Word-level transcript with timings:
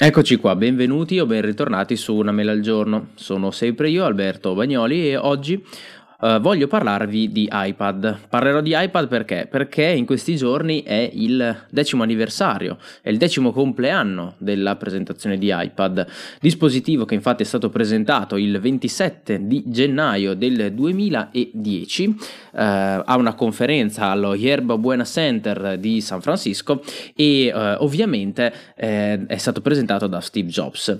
Eccoci 0.00 0.36
qua, 0.36 0.54
benvenuti 0.54 1.18
o 1.18 1.26
ben 1.26 1.42
ritornati 1.42 1.96
su 1.96 2.14
Una 2.14 2.30
mela 2.30 2.52
al 2.52 2.60
giorno. 2.60 3.08
Sono 3.16 3.50
sempre 3.50 3.90
io, 3.90 4.04
Alberto 4.04 4.54
Bagnoli, 4.54 5.08
e 5.08 5.16
oggi 5.16 5.60
Uh, 6.20 6.40
voglio 6.40 6.66
parlarvi 6.66 7.30
di 7.30 7.48
iPad. 7.48 8.26
Parlerò 8.28 8.60
di 8.60 8.74
iPad 8.74 9.06
perché? 9.06 9.46
Perché 9.48 9.84
in 9.84 10.04
questi 10.04 10.34
giorni 10.34 10.82
è 10.82 11.08
il 11.12 11.66
decimo 11.70 12.02
anniversario, 12.02 12.76
è 13.02 13.08
il 13.08 13.18
decimo 13.18 13.52
compleanno 13.52 14.34
della 14.38 14.74
presentazione 14.74 15.38
di 15.38 15.52
iPad, 15.54 16.04
dispositivo 16.40 17.04
che 17.04 17.14
infatti 17.14 17.44
è 17.44 17.46
stato 17.46 17.70
presentato 17.70 18.36
il 18.36 18.58
27 18.58 19.46
di 19.46 19.62
gennaio 19.66 20.34
del 20.34 20.72
2010 20.72 22.06
uh, 22.06 22.16
a 22.50 23.14
una 23.16 23.34
conferenza 23.34 24.06
allo 24.06 24.34
Yerba 24.34 24.76
Buena 24.76 25.04
Center 25.04 25.78
di 25.78 26.00
San 26.00 26.20
Francisco 26.20 26.82
e 27.14 27.52
uh, 27.54 27.84
ovviamente 27.84 28.52
eh, 28.74 29.24
è 29.24 29.36
stato 29.36 29.60
presentato 29.60 30.08
da 30.08 30.18
Steve 30.18 30.48
Jobs. 30.48 30.98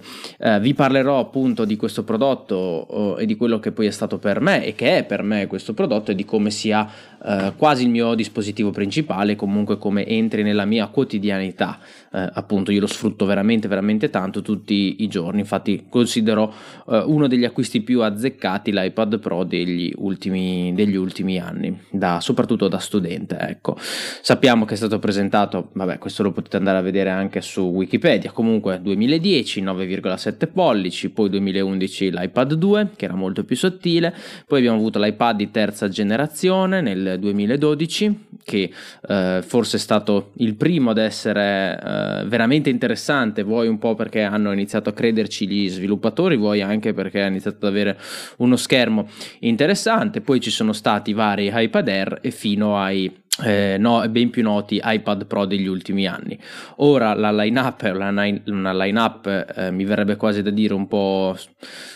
vi 0.60 0.74
parlerò 0.74 1.18
appunto 1.18 1.64
di 1.64 1.74
questo 1.74 2.04
prodotto 2.04 3.16
e 3.18 3.26
di 3.26 3.34
quello 3.34 3.58
che 3.58 3.72
poi 3.72 3.86
è 3.86 3.90
stato 3.90 4.18
per 4.18 4.40
me 4.40 4.64
e 4.64 4.76
che 4.76 4.98
è 4.98 5.06
per 5.08 5.22
me 5.22 5.48
questo 5.48 5.74
prodotto 5.74 6.12
e 6.12 6.14
di 6.14 6.24
come 6.24 6.50
sia 6.50 6.88
eh, 7.24 7.52
quasi 7.56 7.82
il 7.84 7.90
mio 7.90 8.14
dispositivo 8.14 8.70
principale, 8.70 9.36
comunque 9.36 9.78
come 9.78 10.06
entri 10.06 10.42
nella 10.42 10.64
mia 10.64 10.86
quotidianità. 10.88 11.78
Eh, 12.12 12.30
appunto, 12.32 12.70
io 12.70 12.80
lo 12.80 12.86
sfrutto 12.86 13.24
veramente, 13.24 13.68
veramente 13.68 14.10
tanto 14.10 14.42
tutti 14.42 15.02
i 15.02 15.08
giorni. 15.08 15.40
Infatti, 15.40 15.86
considero 15.88 16.52
eh, 16.88 17.02
uno 17.06 17.26
degli 17.26 17.44
acquisti 17.44 17.80
più 17.80 18.02
azzeccati 18.02 18.72
l'iPad 18.72 19.18
Pro 19.18 19.44
degli 19.44 19.92
ultimi, 19.96 20.72
degli 20.74 20.96
ultimi 20.96 21.38
anni, 21.38 21.78
da, 21.90 22.20
soprattutto 22.20 22.68
da 22.68 22.78
studente. 22.78 23.36
Ecco. 23.38 23.76
Sappiamo 23.78 24.64
che 24.64 24.74
è 24.74 24.76
stato 24.76 24.98
presentato, 24.98 25.70
vabbè, 25.72 25.98
questo 25.98 26.22
lo 26.22 26.32
potete 26.32 26.56
andare 26.56 26.78
a 26.78 26.82
vedere 26.82 27.10
anche 27.10 27.40
su 27.40 27.62
Wikipedia. 27.62 28.30
Comunque, 28.32 28.80
2010, 28.80 29.62
9,7 29.62 30.48
pollici, 30.52 31.10
poi 31.10 31.28
2011 31.30 32.10
l'iPad 32.10 32.54
2, 32.54 32.90
che 32.96 33.04
era 33.04 33.14
molto 33.14 33.44
più 33.44 33.56
sottile, 33.56 34.14
poi 34.46 34.58
abbiamo 34.58 34.76
avuto 34.76 34.98
l'iPad 34.98 35.36
di 35.36 35.50
terza 35.50 35.88
generazione 35.88 36.80
nel 36.80 37.07
2012, 37.16 38.14
che 38.48 38.70
eh, 39.06 39.42
forse 39.46 39.76
è 39.76 39.80
stato 39.80 40.30
il 40.36 40.54
primo 40.54 40.88
ad 40.90 40.96
essere 40.96 41.78
eh, 41.78 42.24
veramente 42.24 42.70
interessante, 42.70 43.42
vuoi 43.42 43.68
un 43.68 43.76
po' 43.78 43.94
perché 43.94 44.22
hanno 44.22 44.52
iniziato 44.52 44.88
a 44.88 44.94
crederci 44.94 45.46
gli 45.46 45.68
sviluppatori, 45.68 46.38
vuoi 46.38 46.62
anche 46.62 46.94
perché 46.94 47.22
ha 47.22 47.26
iniziato 47.26 47.66
ad 47.66 47.72
avere 47.72 47.98
uno 48.38 48.56
schermo 48.56 49.06
interessante, 49.40 50.22
poi 50.22 50.40
ci 50.40 50.50
sono 50.50 50.72
stati 50.72 51.12
vari 51.12 51.50
iPad 51.52 51.88
Air 51.88 52.18
e 52.22 52.30
fino 52.30 52.80
ai 52.80 53.26
eh, 53.44 53.76
no, 53.78 54.06
ben 54.08 54.30
più 54.30 54.42
noti 54.42 54.80
iPad 54.82 55.26
Pro 55.26 55.44
degli 55.44 55.66
ultimi 55.66 56.06
anni. 56.06 56.38
Ora 56.76 57.14
la 57.14 57.30
line-up 57.30 57.82
è 57.82 57.90
una, 57.90 58.10
una 58.46 58.84
line-up, 58.84 59.52
eh, 59.56 59.70
mi 59.70 59.84
verrebbe 59.84 60.16
quasi 60.16 60.42
da 60.42 60.50
dire 60.50 60.74
un 60.74 60.88
po' 60.88 61.36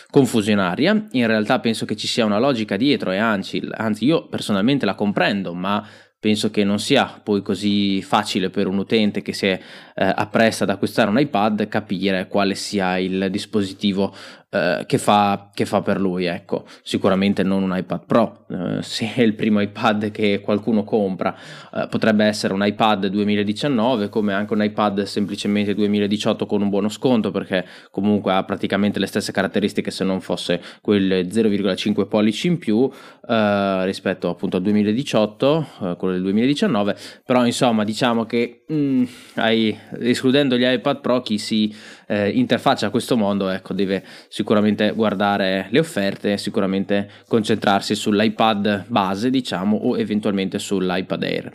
confusionaria. 0.09 1.07
In 1.11 1.27
realtà 1.27 1.59
penso 1.59 1.85
che 1.85 1.95
ci 1.95 2.07
sia 2.07 2.23
una 2.25 2.39
logica 2.39 2.77
dietro 2.77 3.11
e 3.11 3.17
anzi, 3.17 3.61
anzi 3.71 4.05
io 4.05 4.27
personalmente 4.27 4.85
la 4.85 4.95
comprendo, 4.95 5.53
ma 5.53 5.85
penso 6.23 6.49
che 6.51 6.63
non 6.63 6.79
sia 6.79 7.19
poi 7.21 7.41
così 7.41 8.01
facile 8.01 8.49
per 8.49 8.67
un 8.67 8.77
utente 8.77 9.21
che 9.21 9.33
si 9.33 9.45
è 9.47 9.59
eh, 9.93 10.13
appresta 10.15 10.63
ad 10.63 10.69
acquistare 10.69 11.09
un 11.09 11.19
iPad 11.19 11.67
capire 11.67 12.29
quale 12.29 12.55
sia 12.55 12.97
il 12.97 13.27
dispositivo 13.29 14.15
eh, 14.53 14.83
che, 14.85 14.99
fa, 14.99 15.49
che, 15.51 15.65
fa, 15.65 15.81
per 15.81 15.99
lui, 15.99 16.25
ecco. 16.25 16.65
Sicuramente 16.83 17.41
non 17.41 17.63
un 17.63 17.75
iPad 17.75 18.05
Pro, 18.05 18.45
eh, 18.49 18.83
se 18.83 19.11
è 19.15 19.21
il 19.21 19.33
primo 19.33 19.59
iPad 19.59 20.11
che 20.11 20.41
qualcuno 20.41 20.83
compra, 20.83 21.35
eh, 21.73 21.87
potrebbe 21.89 22.25
essere 22.25 22.53
un 22.53 22.63
iPad 22.63 23.07
2019 23.07 24.09
come 24.09 24.33
anche 24.33 24.53
un 24.53 24.63
iPad 24.63 25.03
semplicemente 25.03 25.73
2018 25.73 26.45
con 26.45 26.61
un 26.61 26.69
buono 26.69 26.89
sconto 26.89 27.31
perché 27.31 27.65
comunque 27.89 28.33
ha 28.33 28.43
praticamente 28.43 28.99
le 28.99 29.07
stesse 29.07 29.31
caratteristiche 29.31 29.89
se 29.89 30.03
non 30.03 30.21
fosse 30.21 30.61
quel 30.81 31.27
0,5 31.27 32.07
pollici 32.07 32.45
in 32.45 32.59
più 32.59 32.87
eh, 33.27 33.85
rispetto 33.85 34.29
appunto 34.29 34.57
al 34.57 34.63
2018, 34.63 35.67
eh, 35.81 35.95
quello 35.97 36.13
del 36.13 36.21
2019, 36.21 36.95
però 37.25 37.43
insomma 37.43 37.83
diciamo 37.83 38.25
che 38.25 38.65
mm, 38.71 39.03
hai, 39.35 39.75
escludendo 39.99 40.57
gli 40.57 40.63
iPad 40.63 41.01
Pro 41.01 41.21
chi 41.21 41.39
si 41.39 41.73
eh, 42.07 42.29
interfaccia 42.29 42.87
a 42.87 42.89
questo 42.89 43.17
mondo, 43.17 43.49
ecco, 43.49 43.73
deve 43.73 44.03
sicuramente 44.27 44.91
guardare 44.91 45.67
le 45.69 45.79
offerte, 45.79 46.37
sicuramente 46.37 47.09
concentrarsi 47.27 47.95
sull'iPad 47.95 48.85
base, 48.87 49.29
diciamo, 49.29 49.77
o 49.77 49.97
eventualmente 49.97 50.59
sull'iPad 50.59 51.23
Air. 51.23 51.51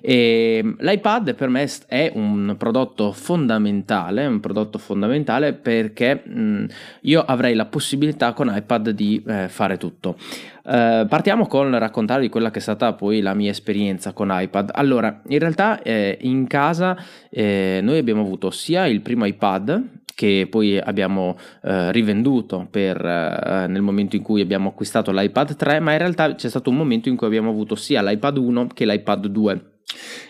E 0.00 0.74
l'iPad 0.78 1.34
per 1.34 1.48
me 1.48 1.68
è 1.86 2.12
un 2.14 2.54
prodotto 2.58 3.12
fondamentale, 3.12 4.26
un 4.26 4.40
prodotto 4.40 4.78
fondamentale 4.78 5.52
perché 5.52 6.22
mh, 6.24 6.66
io 7.02 7.20
avrei 7.22 7.54
la 7.54 7.66
possibilità 7.66 8.32
con 8.32 8.52
iPad 8.54 8.90
di 8.90 9.22
eh, 9.26 9.48
fare 9.48 9.76
tutto. 9.76 10.16
Uh, 10.68 11.06
partiamo 11.06 11.46
con 11.46 11.78
raccontarvi 11.78 12.28
quella 12.28 12.50
che 12.50 12.58
è 12.58 12.60
stata 12.60 12.92
poi 12.92 13.22
la 13.22 13.32
mia 13.32 13.50
esperienza 13.50 14.12
con 14.12 14.28
iPad. 14.30 14.72
Allora, 14.74 15.22
in 15.28 15.38
realtà 15.38 15.80
eh, 15.80 16.18
in 16.20 16.46
casa 16.46 16.94
eh, 17.30 17.80
noi 17.82 17.96
abbiamo 17.96 18.20
avuto 18.20 18.50
sia 18.50 18.86
il 18.86 19.00
primo 19.00 19.24
iPad 19.24 19.82
che 20.14 20.46
poi 20.50 20.78
abbiamo 20.78 21.38
eh, 21.62 21.90
rivenduto 21.92 22.66
per, 22.70 23.02
eh, 23.02 23.66
nel 23.66 23.80
momento 23.80 24.16
in 24.16 24.22
cui 24.22 24.42
abbiamo 24.42 24.68
acquistato 24.68 25.10
l'iPad 25.10 25.56
3, 25.56 25.80
ma 25.80 25.92
in 25.92 25.98
realtà 25.98 26.34
c'è 26.34 26.50
stato 26.50 26.68
un 26.68 26.76
momento 26.76 27.08
in 27.08 27.16
cui 27.16 27.28
abbiamo 27.28 27.48
avuto 27.48 27.74
sia 27.74 28.02
l'iPad 28.02 28.36
1 28.36 28.66
che 28.74 28.84
l'iPad 28.84 29.26
2 29.26 29.60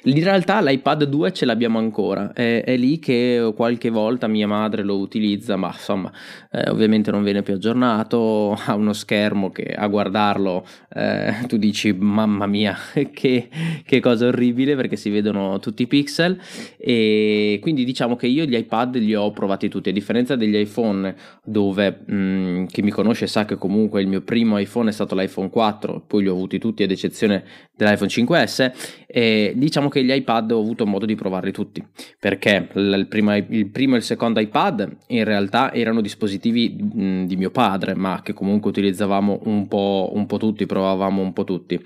in 0.04 0.22
realtà 0.22 0.60
l'iPad 0.60 1.04
2 1.04 1.32
ce 1.32 1.44
l'abbiamo 1.44 1.78
ancora, 1.78 2.32
è, 2.32 2.62
è, 2.62 2.76
lì 2.76 2.98
che 2.98 3.52
qualche 3.56 3.90
volta 3.90 4.28
mia 4.28 4.46
madre 4.46 4.82
lo 4.82 4.98
utilizza, 4.98 5.56
ma 5.56 5.68
insomma 5.72 6.12
eh, 6.50 6.70
ovviamente 6.70 7.10
non 7.10 7.24
viene 7.24 7.42
più 7.42 7.54
aggiornato, 7.54 8.52
ha 8.66 8.74
uno 8.74 8.92
schermo 8.92 9.50
che 9.50 9.64
a 9.64 9.86
guardarlo 9.88 10.64
eh, 10.94 11.34
tu 11.48 11.56
dici 11.56 11.92
mamma 11.92 12.46
mia 12.46 12.76
che, 13.12 13.48
che, 13.84 14.00
cosa 14.00 14.26
orribile 14.26 14.76
perché 14.76 14.96
si 14.96 15.10
vedono 15.10 15.58
tutti 15.58 15.82
i 15.82 15.86
pixel. 15.86 16.38
E 16.78 17.58
quindi 17.60 17.84
diciamo 17.84 18.14
che 18.14 18.28
io 18.28 18.44
gli 18.44 18.54
iPad 18.54 18.96
li 18.96 19.14
ho 19.14 19.30
provati 19.32 19.68
tutti, 19.68 19.88
a 19.88 19.92
differenza 19.92 20.36
degli 20.36 20.56
iPhone 20.56 21.14
dove 21.44 22.00
mh, 22.06 22.14
mm, 22.14 22.64
chi 22.66 22.82
mi 22.82 22.90
conosce 22.90 23.26
sa 23.26 23.44
che 23.44 23.56
comunque 23.56 24.00
il 24.00 24.06
mio 24.06 24.20
primo 24.22 24.58
iPhone 24.58 24.90
è 24.90 24.92
stato 24.92 25.16
l'iPhone 25.16 25.50
4, 25.50 26.04
poi 26.06 26.22
li 26.22 26.28
ho 26.28 26.32
avuti 26.32 26.58
tutti 26.58 26.82
ad 26.84 26.90
eccezione 26.90 27.44
dell'iPhone 27.76 28.08
5S 28.08 29.06
e 29.06 29.47
diciamo 29.56 29.88
che 29.88 30.04
gli 30.04 30.12
iPad 30.12 30.52
ho 30.52 30.60
avuto 30.60 30.86
modo 30.86 31.06
di 31.06 31.14
provarli 31.14 31.52
tutti 31.52 31.84
perché 32.18 32.68
il 32.74 33.06
primo, 33.08 33.36
il 33.36 33.68
primo 33.70 33.94
e 33.94 33.98
il 33.98 34.02
secondo 34.02 34.40
iPad 34.40 34.96
in 35.08 35.24
realtà 35.24 35.72
erano 35.72 36.00
dispositivi 36.00 36.76
mh, 36.80 37.24
di 37.26 37.36
mio 37.36 37.50
padre 37.50 37.94
ma 37.94 38.20
che 38.22 38.32
comunque 38.32 38.70
utilizzavamo 38.70 39.40
un 39.44 39.66
po', 39.68 40.10
un 40.14 40.26
po' 40.26 40.38
tutti, 40.38 40.66
provavamo 40.66 41.22
un 41.22 41.32
po' 41.32 41.44
tutti. 41.44 41.80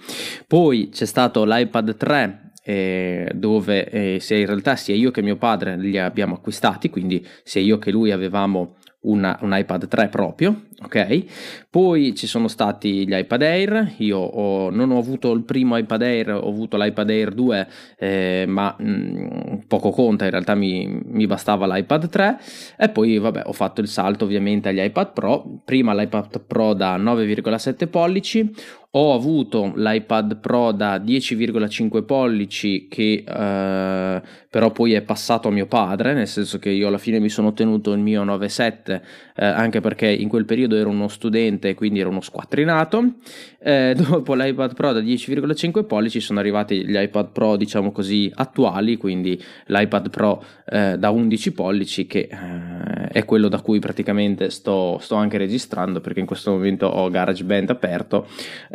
Poi 0.46 0.90
c'è 0.90 1.04
stato 1.04 1.44
l'iPad 1.44 1.96
3 1.96 2.52
eh, 2.64 3.30
dove 3.34 3.88
eh, 3.88 4.20
sia 4.20 4.36
in 4.36 4.46
realtà 4.46 4.76
sia 4.76 4.94
io 4.94 5.10
che 5.10 5.22
mio 5.22 5.36
padre 5.36 5.76
li 5.76 5.98
abbiamo 5.98 6.34
acquistati, 6.34 6.90
quindi 6.90 7.26
sia 7.42 7.60
io 7.60 7.78
che 7.78 7.90
lui 7.90 8.12
avevamo 8.12 8.76
una, 9.02 9.36
un 9.42 9.52
iPad 9.56 9.88
3 9.88 10.08
proprio, 10.08 10.62
ok? 10.84 11.24
Poi 11.70 12.14
ci 12.14 12.26
sono 12.26 12.48
stati 12.48 13.06
gli 13.06 13.14
iPad 13.14 13.42
Air, 13.42 13.94
io 13.98 14.18
ho, 14.18 14.70
non 14.70 14.90
ho 14.90 14.98
avuto 14.98 15.32
il 15.32 15.42
primo 15.42 15.76
iPad 15.76 16.02
Air, 16.02 16.30
ho 16.34 16.48
avuto 16.48 16.76
l'iPad 16.76 17.10
Air 17.10 17.32
2, 17.32 17.68
eh, 17.98 18.44
ma 18.46 18.74
mh, 18.78 18.90
mm, 18.90 19.58
poco 19.68 19.90
conta, 19.90 20.24
in 20.24 20.30
realtà 20.30 20.54
mi, 20.54 21.00
mi, 21.04 21.26
bastava 21.26 21.66
l'iPad 21.66 22.08
3 22.08 22.38
e 22.76 22.88
poi 22.90 23.18
vabbè 23.18 23.42
ho 23.46 23.52
fatto 23.52 23.80
il 23.80 23.88
salto 23.88 24.24
ovviamente 24.24 24.68
agli 24.68 24.80
iPad 24.80 25.12
Pro, 25.12 25.60
prima 25.64 25.94
l'iPad 25.94 26.40
Pro 26.46 26.74
da 26.74 26.98
9,7 26.98 27.88
pollici, 27.88 28.54
ho 28.94 29.14
avuto 29.14 29.72
l'iPad 29.74 30.36
Pro 30.40 30.72
da 30.72 30.96
10,5 30.98 32.04
pollici 32.04 32.88
che 32.88 33.24
eh, 33.26 34.22
però 34.50 34.70
poi 34.70 34.92
è 34.92 35.00
passato 35.00 35.48
a 35.48 35.50
mio 35.50 35.66
padre, 35.66 36.12
nel 36.12 36.28
senso 36.28 36.58
che 36.58 36.68
io 36.68 36.88
alla 36.88 36.98
fine 36.98 37.18
mi 37.18 37.30
sono 37.30 37.48
ottenuto 37.48 37.92
il 37.92 38.00
mio 38.00 38.22
9,7 38.22 39.00
eh, 39.34 39.46
anche 39.46 39.80
perché 39.80 40.08
in 40.08 40.28
quel 40.28 40.44
periodo 40.44 40.71
ero 40.76 40.90
uno 40.90 41.08
studente 41.08 41.74
quindi 41.74 42.00
ero 42.00 42.10
uno 42.10 42.20
squattrinato. 42.20 43.14
Eh, 43.64 43.94
dopo 43.96 44.34
l'iPad 44.34 44.74
Pro 44.74 44.92
da 44.92 45.00
10,5 45.00 45.86
pollici 45.86 46.20
sono 46.20 46.40
arrivati 46.40 46.84
gli 46.84 46.96
iPad 46.96 47.30
Pro 47.30 47.56
diciamo 47.56 47.92
così 47.92 48.30
attuali, 48.34 48.96
quindi 48.96 49.40
l'iPad 49.66 50.10
Pro 50.10 50.42
eh, 50.66 50.96
da 50.98 51.10
11 51.10 51.52
pollici 51.52 52.06
che 52.06 52.28
eh, 52.30 53.08
è 53.08 53.24
quello 53.24 53.48
da 53.48 53.60
cui 53.60 53.78
praticamente 53.78 54.50
sto, 54.50 54.98
sto, 55.00 55.16
anche 55.16 55.38
registrando 55.38 56.00
perché 56.00 56.20
in 56.20 56.26
questo 56.26 56.50
momento 56.50 56.86
ho 56.86 57.08
GarageBand 57.08 57.70
aperto 57.70 58.26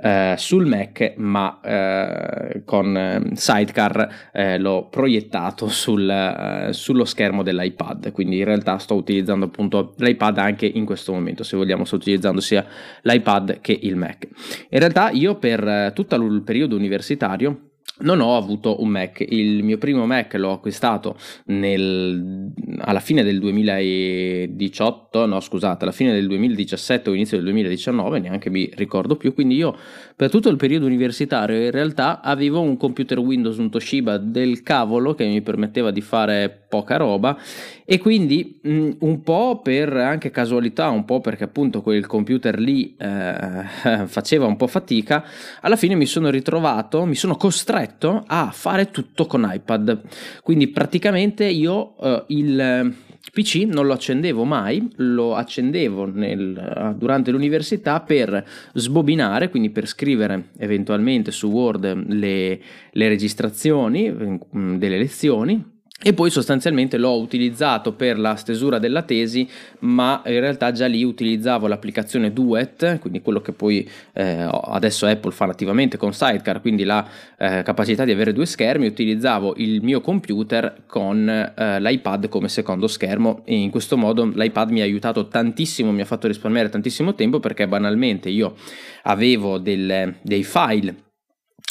eh, 0.02 0.36
sul 0.38 0.66
Mac 0.66 1.14
ma 1.18 1.60
eh, 1.62 2.62
con 2.64 2.96
eh, 2.96 3.22
Sidecar 3.34 4.26
l'ho 4.60 4.88
proiettato 4.90 5.68
sul, 5.68 6.70
sullo 6.72 7.06
schermo 7.06 7.44
dell'iPad 7.44 8.12
quindi 8.12 8.38
in 8.38 8.46
realtà 8.46 8.78
sto 8.78 8.96
utilizzando 8.96 9.46
appunto 9.46 9.94
l'iPad 9.98 10.38
anche 10.38 10.66
in 10.66 10.86
questo 10.86 11.12
momento 11.12 11.44
se 11.44 11.58
vogliamo 11.58 11.86
sto 11.88 11.96
utilizzando 11.96 12.40
sia 12.42 12.64
l'iPad 13.02 13.60
che 13.62 13.78
il 13.82 13.96
Mac 13.96 14.28
in 14.70 14.80
realtà 14.80 15.10
io 15.10 15.36
per 15.36 15.92
tutto 15.94 16.16
il 16.16 16.44
periodo 16.44 16.76
universitario 16.76 17.68
non 18.00 18.20
ho 18.20 18.36
avuto 18.36 18.82
un 18.82 18.90
Mac. 18.90 19.26
Il 19.28 19.64
mio 19.64 19.78
primo 19.78 20.06
Mac 20.06 20.34
l'ho 20.36 20.52
acquistato 20.52 21.18
nel, 21.46 22.52
alla 22.80 23.00
fine 23.00 23.24
del 23.24 23.40
2018, 23.40 25.26
no 25.26 25.40
scusate, 25.40 25.84
alla 25.84 25.94
fine 25.94 26.14
del 26.14 26.28
2017 26.28 27.10
o 27.10 27.14
inizio 27.14 27.38
del 27.38 27.46
2019, 27.48 28.20
neanche 28.20 28.50
mi 28.50 28.70
ricordo 28.76 29.16
più. 29.16 29.34
Quindi 29.34 29.56
io 29.56 29.76
per 30.16 30.30
tutto 30.30 30.50
il 30.50 30.58
periodo 30.58 30.86
universitario 30.86 31.64
in 31.64 31.72
realtà 31.72 32.22
avevo 32.22 32.62
un 32.62 32.78
computer 32.78 33.18
Windows, 33.20 33.58
un 33.58 33.72
Toshiba 33.72 34.18
del 34.18 34.62
cavolo 34.62 35.16
che 35.16 35.26
mi 35.26 35.42
permetteva 35.42 35.90
di 35.92 36.02
fare 36.02 36.66
poca 36.68 36.98
roba 36.98 37.38
e 37.86 38.00
quindi 38.00 38.60
mh, 38.62 38.90
un 39.00 39.22
po' 39.22 39.62
per 39.64 39.96
anche 39.96 40.32
casualità, 40.32 40.90
un 40.90 41.06
po' 41.06 41.22
perché 41.22 41.46
appunto 41.46 41.82
quel 41.82 42.06
computer 42.06 42.60
lì 42.60 42.96
eh, 42.98 43.64
faceva 44.06 44.46
un 44.46 44.58
po' 44.58 44.68
fatica, 44.68 45.24
alla 45.62 45.76
fine 45.76 45.96
mi 45.96 46.06
sono 46.06 46.30
ritrovato, 46.30 47.06
mi 47.06 47.16
sono 47.16 47.36
costretto 47.36 48.24
a 48.28 48.52
fare 48.52 48.92
tutto 48.92 49.26
con 49.26 49.50
iPad. 49.52 50.02
Quindi 50.44 50.68
praticamente 50.68 51.46
io 51.46 51.98
eh, 51.98 52.24
il 52.28 52.96
PC 53.32 53.66
non 53.66 53.86
lo 53.86 53.94
accendevo 53.94 54.44
mai, 54.44 54.92
lo 54.98 55.36
accendevo 55.36 56.06
nel, 56.06 56.96
durante 56.98 57.32
l'università 57.32 58.00
per 58.00 58.46
sbobinare, 58.74 59.50
quindi 59.50 59.70
per 59.70 59.88
scrivere 59.88 60.50
eventualmente 60.58 61.32
su 61.32 61.48
Word 61.48 62.06
le, 62.08 62.60
le 62.92 63.08
registrazioni 63.08 64.12
mm, 64.12 64.76
delle 64.78 64.98
lezioni 64.98 65.76
e 66.00 66.14
poi 66.14 66.30
sostanzialmente 66.30 66.98
l'ho 66.98 67.20
utilizzato 67.20 67.94
per 67.94 68.20
la 68.20 68.36
stesura 68.36 68.78
della 68.78 69.02
tesi, 69.02 69.50
ma 69.80 70.22
in 70.28 70.40
realtà 70.40 70.72
già 70.72 70.86
lì 70.86 71.04
utilizzavo 71.04 71.66
l'applicazione 71.66 72.32
Duet, 72.32 73.00
quindi 73.00 73.22
quello 73.24 73.42
che 73.42 73.52
poi 73.52 73.90
eh, 74.14 74.48
adesso 74.66 75.08
Apple 75.08 75.32
fa 75.32 75.46
nativamente 75.46 75.98
con 75.98 76.14
Sidecar, 76.14 76.62
quindi 76.62 76.84
la 76.84 77.04
eh, 77.36 77.64
capacità 77.64 78.06
di 78.06 78.12
avere 78.12 78.32
due 78.32 78.46
schermi, 78.46 78.86
utilizzavo 78.86 79.56
il 79.58 79.82
mio 79.82 80.00
computer 80.00 80.84
con 80.86 81.28
eh, 81.28 81.82
l'iPad 81.82 82.30
come 82.30 82.48
secondo 82.48 82.86
schermo. 82.86 83.42
E 83.44 83.56
in 83.56 83.72
questo 83.72 83.98
modo 83.98 84.24
l'iPad 84.24 84.70
mi 84.70 84.82
ha 84.82 84.84
aiutato 84.84 85.28
tantissimo, 85.28 85.92
mi 85.92 86.02
ha 86.02 86.06
fatto 86.06 86.28
risparmiare 86.28 86.70
tantissimo 86.70 87.16
tempo 87.16 87.40
perché 87.40 87.68
banalmente 87.68 88.30
io 88.30 88.54
avevo 89.02 89.58
del, 89.58 90.14
dei 90.22 90.44
file 90.44 91.06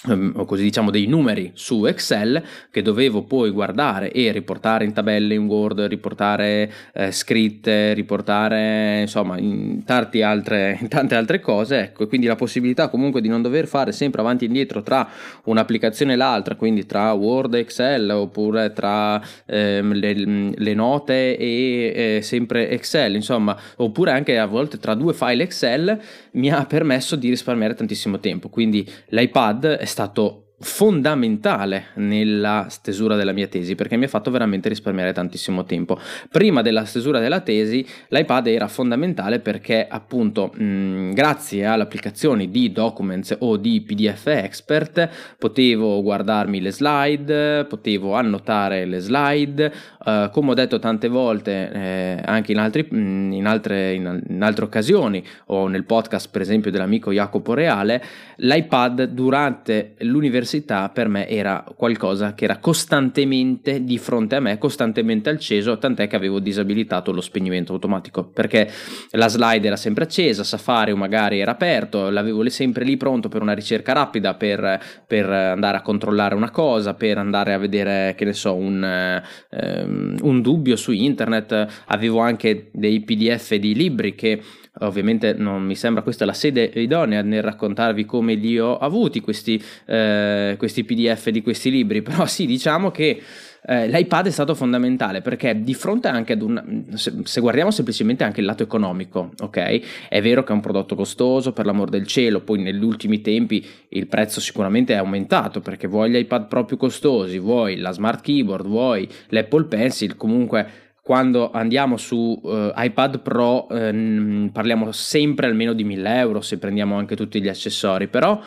o 0.09 0.45
così 0.45 0.63
diciamo 0.63 0.91
dei 0.91 1.07
numeri 1.07 1.53
su 1.55 1.87
Excel 1.87 2.43
che 2.71 2.83
dovevo 2.83 3.23
poi 3.23 3.51
guardare 3.51 4.13
e 4.13 4.31
riportare 4.31 4.85
in 4.85 4.93
tabelle 4.93 5.35
in 5.35 5.47
Word, 5.47 5.81
riportare 5.87 6.71
eh, 6.93 7.11
scritte, 7.11 7.95
riportare 7.95 9.01
insomma 9.01 9.39
in, 9.39 9.83
altre, 9.87 10.77
in, 10.81 10.89
tante 10.89 11.15
altre 11.15 11.41
cose, 11.41 11.79
ecco, 11.81 12.05
e 12.05 12.07
quindi 12.09 12.27
la 12.27 12.37
possibilità 12.37 12.89
comunque 12.89 13.23
di 13.23 13.29
non 13.29 13.41
dover 13.41 13.67
fare 13.67 13.91
sempre 13.93 14.21
avanti 14.21 14.45
e 14.45 14.49
indietro 14.49 14.83
tra 14.83 15.09
un'applicazione 15.45 16.13
e 16.13 16.17
l'altra, 16.17 16.57
quindi 16.57 16.85
tra 16.85 17.13
Word 17.13 17.55
e 17.55 17.61
Excel 17.61 18.11
oppure 18.11 18.73
tra 18.75 19.21
ehm, 19.47 19.93
le, 19.95 20.53
le, 20.55 20.75
note 20.75 21.39
e 21.39 22.17
eh, 22.17 22.23
sempre 22.23 22.69
Excel, 22.69 23.15
insomma, 23.15 23.57
oppure 23.77 24.11
anche 24.11 24.39
a 24.39 24.47
volte 24.47 24.79
tra 24.79 24.95
due 24.95 25.15
file 25.15 25.45
Excel 25.45 25.99
mi 26.33 26.51
ha 26.51 26.67
permesso 26.67 27.17
di 27.17 27.31
risparmiare 27.31 27.75
tantissimo 27.75 28.21
tempo, 28.21 28.51
quindi 28.51 28.87
l'iPad 29.09 29.67
è 29.67 29.87
stato 29.97 30.46
fondamentale 30.59 31.89
nella 31.95 32.67
stesura 32.71 33.15
della 33.15 33.33
mia 33.33 33.47
tesi 33.47 33.75
perché 33.75 33.97
mi 33.97 34.05
ha 34.05 34.09
fatto 34.09 34.31
veramente 34.31 34.69
risparmiare 34.69 35.13
tantissimo 35.13 35.65
tempo. 35.65 35.99
Prima 36.31 36.63
della 36.63 36.85
stesura 36.87 37.21
della 37.21 37.41
tesi 37.41 37.87
l'iPad 38.09 38.47
era 38.47 38.67
fondamentale 38.67 39.41
perché 39.41 39.87
appunto 39.87 40.53
mh, 40.55 41.13
grazie 41.13 41.67
alle 41.67 41.83
applicazioni 41.83 42.51
di 42.51 42.73
Documents 42.73 43.37
o 43.41 43.57
di 43.59 43.83
PDF 43.83 44.27
Expert 44.29 45.37
potevo 45.39 46.01
guardarmi 46.03 46.61
le 46.61 46.73
slide, 46.73 47.67
potevo 47.67 48.15
annotare 48.15 48.87
le 48.87 49.01
slide, 49.01 49.73
uh, 50.05 50.31
come 50.31 50.53
ho 50.53 50.55
detto 50.55 50.79
tante 50.79 51.09
volte 51.09 51.71
eh, 51.71 52.23
anche 52.25 52.53
in, 52.53 52.59
altri, 52.59 52.87
mh, 52.89 53.33
in, 53.33 53.47
altre, 53.47 53.93
in, 53.93 54.23
in 54.29 54.43
altre 54.43 54.65
occasioni 54.65 55.23
o 55.47 55.69
nel 55.69 55.85
podcast 55.85 56.31
per 56.31 56.41
esempio 56.41 56.71
dell'amico 56.71 57.13
Jacopo 57.13 57.53
Reale, 57.53 58.03
l'iPad 58.37 59.05
durante 59.05 59.95
l'università 59.99 60.45
l'università 60.47 60.89
per 60.91 61.09
me 61.09 61.29
era 61.29 61.65
qualcosa 61.77 62.35
che 62.35 62.45
era 62.45 62.59
costantemente 62.59 63.83
di 63.83 63.99
fronte 63.99 64.37
a 64.37 64.41
me, 64.41 64.59
costantemente 64.59 65.31
acceso, 65.31 65.79
tant'è 65.79 66.07
che 66.07 66.17
avevo 66.17 66.39
disabilitato 66.39 67.13
lo 67.13 67.21
spegnimento 67.21 67.73
automatico, 67.73 68.25
perché 68.25 68.71
la 69.11 69.29
slide 69.29 69.67
era 69.67 69.77
sempre 69.77 70.05
accesa, 70.05 70.45
Safari 70.45 70.95
magari 70.95 71.41
era 71.41 71.51
aperto, 71.51 72.09
l'avevo 72.09 72.49
sempre 72.49 72.85
lì 72.85 72.97
pronto 72.97 73.29
per 73.29 73.43
una 73.43 73.53
ricerca 73.53 73.93
rapida, 73.93 74.35
per, 74.35 74.81
per 75.07 75.29
andare 75.29 75.79
a 75.79 75.83
controllare 75.83 76.35
una 76.35 76.51
cosa, 76.51 76.95
per 76.95 77.19
andare 77.19 77.53
a 77.53 77.59
vedere, 77.59 78.15
che 78.17 78.25
ne 78.25 78.33
so, 78.33 78.55
un, 78.55 79.23
um, 79.51 80.17
un 80.21 80.41
dubbio 80.41 80.77
su 80.77 80.93
internet, 80.93 81.67
avevo 81.87 82.21
anche 82.21 82.71
dei 82.73 83.01
pdf 83.01 83.55
di 83.55 83.75
libri 83.75 84.15
che 84.15 84.41
Ovviamente 84.81 85.33
non 85.33 85.63
mi 85.63 85.75
sembra 85.75 86.03
questa 86.03 86.25
la 86.25 86.35
sede 86.35 86.71
idonea 86.75 87.23
nel 87.23 87.43
raccontarvi 87.43 88.05
come 88.05 88.35
li 88.35 88.59
ho 88.59 88.77
avuti 88.77 89.21
questi, 89.21 89.63
eh, 89.87 90.55
questi 90.59 90.85
PDF 90.85 91.31
di 91.31 91.43
questi 91.43 91.71
libri, 91.71 92.03
però 92.03 92.27
sì, 92.27 92.45
diciamo 92.45 92.91
che 92.91 93.23
eh, 93.69 93.89
l'iPad 93.89 94.27
è 94.27 94.31
stato 94.31 94.55
fondamentale 94.55 95.23
perché 95.23 95.61
di 95.63 95.75
fronte 95.75 96.07
anche 96.07 96.35
ad 96.35 96.43
un 96.43 96.85
se, 96.95 97.13
se, 97.25 97.41
guardiamo 97.41 97.73
semplicemente 97.73 98.23
anche 98.23 98.41
il 98.41 98.47
lato 98.47 98.63
economico, 98.63 99.33
ok? 99.41 100.09
È 100.09 100.23
vero 100.23 100.45
che 100.45 100.53
è 100.53 100.55
un 100.55 100.61
prodotto 100.61 100.95
costoso, 100.95 101.53
per 101.53 101.67
l'amor 101.67 101.89
del 101.89 102.07
cielo, 102.07 102.43
poi 102.43 102.61
negli 102.61 102.85
ultimi 102.85 103.21
tempi 103.21 103.67
il 103.89 104.07
prezzo 104.07 104.41
sicuramente 104.41 104.95
è 104.95 104.99
aumentato 104.99 105.61
perché 105.61 105.89
vuoi 105.89 106.11
gli 106.11 106.17
iPad 106.17 106.47
Pro 106.47 106.65
più 106.65 106.77
costosi, 106.77 107.39
vuoi 107.39 107.77
la 107.77 107.91
smart 107.91 108.23
keyboard, 108.23 108.67
vuoi 108.67 109.09
l'Apple 109.29 109.65
Pencil, 109.65 110.17
comunque 110.17 110.86
quando 111.07 111.53
andiamo 111.53 111.99
su 111.99 112.37
uh, 112.43 112.73
iPad 112.75 113.21
Pro 113.21 113.69
ehm, 113.69 114.51
parliamo 114.53 114.91
sempre 114.91 115.47
almeno 115.47 115.73
di 115.73 115.85
1000 115.85 116.19
euro 116.19 116.41
se 116.41 116.59
prendiamo 116.59 116.97
anche 116.99 117.15
tutti 117.15 117.41
gli 117.41 117.47
accessori, 117.47 118.09
però 118.09 118.41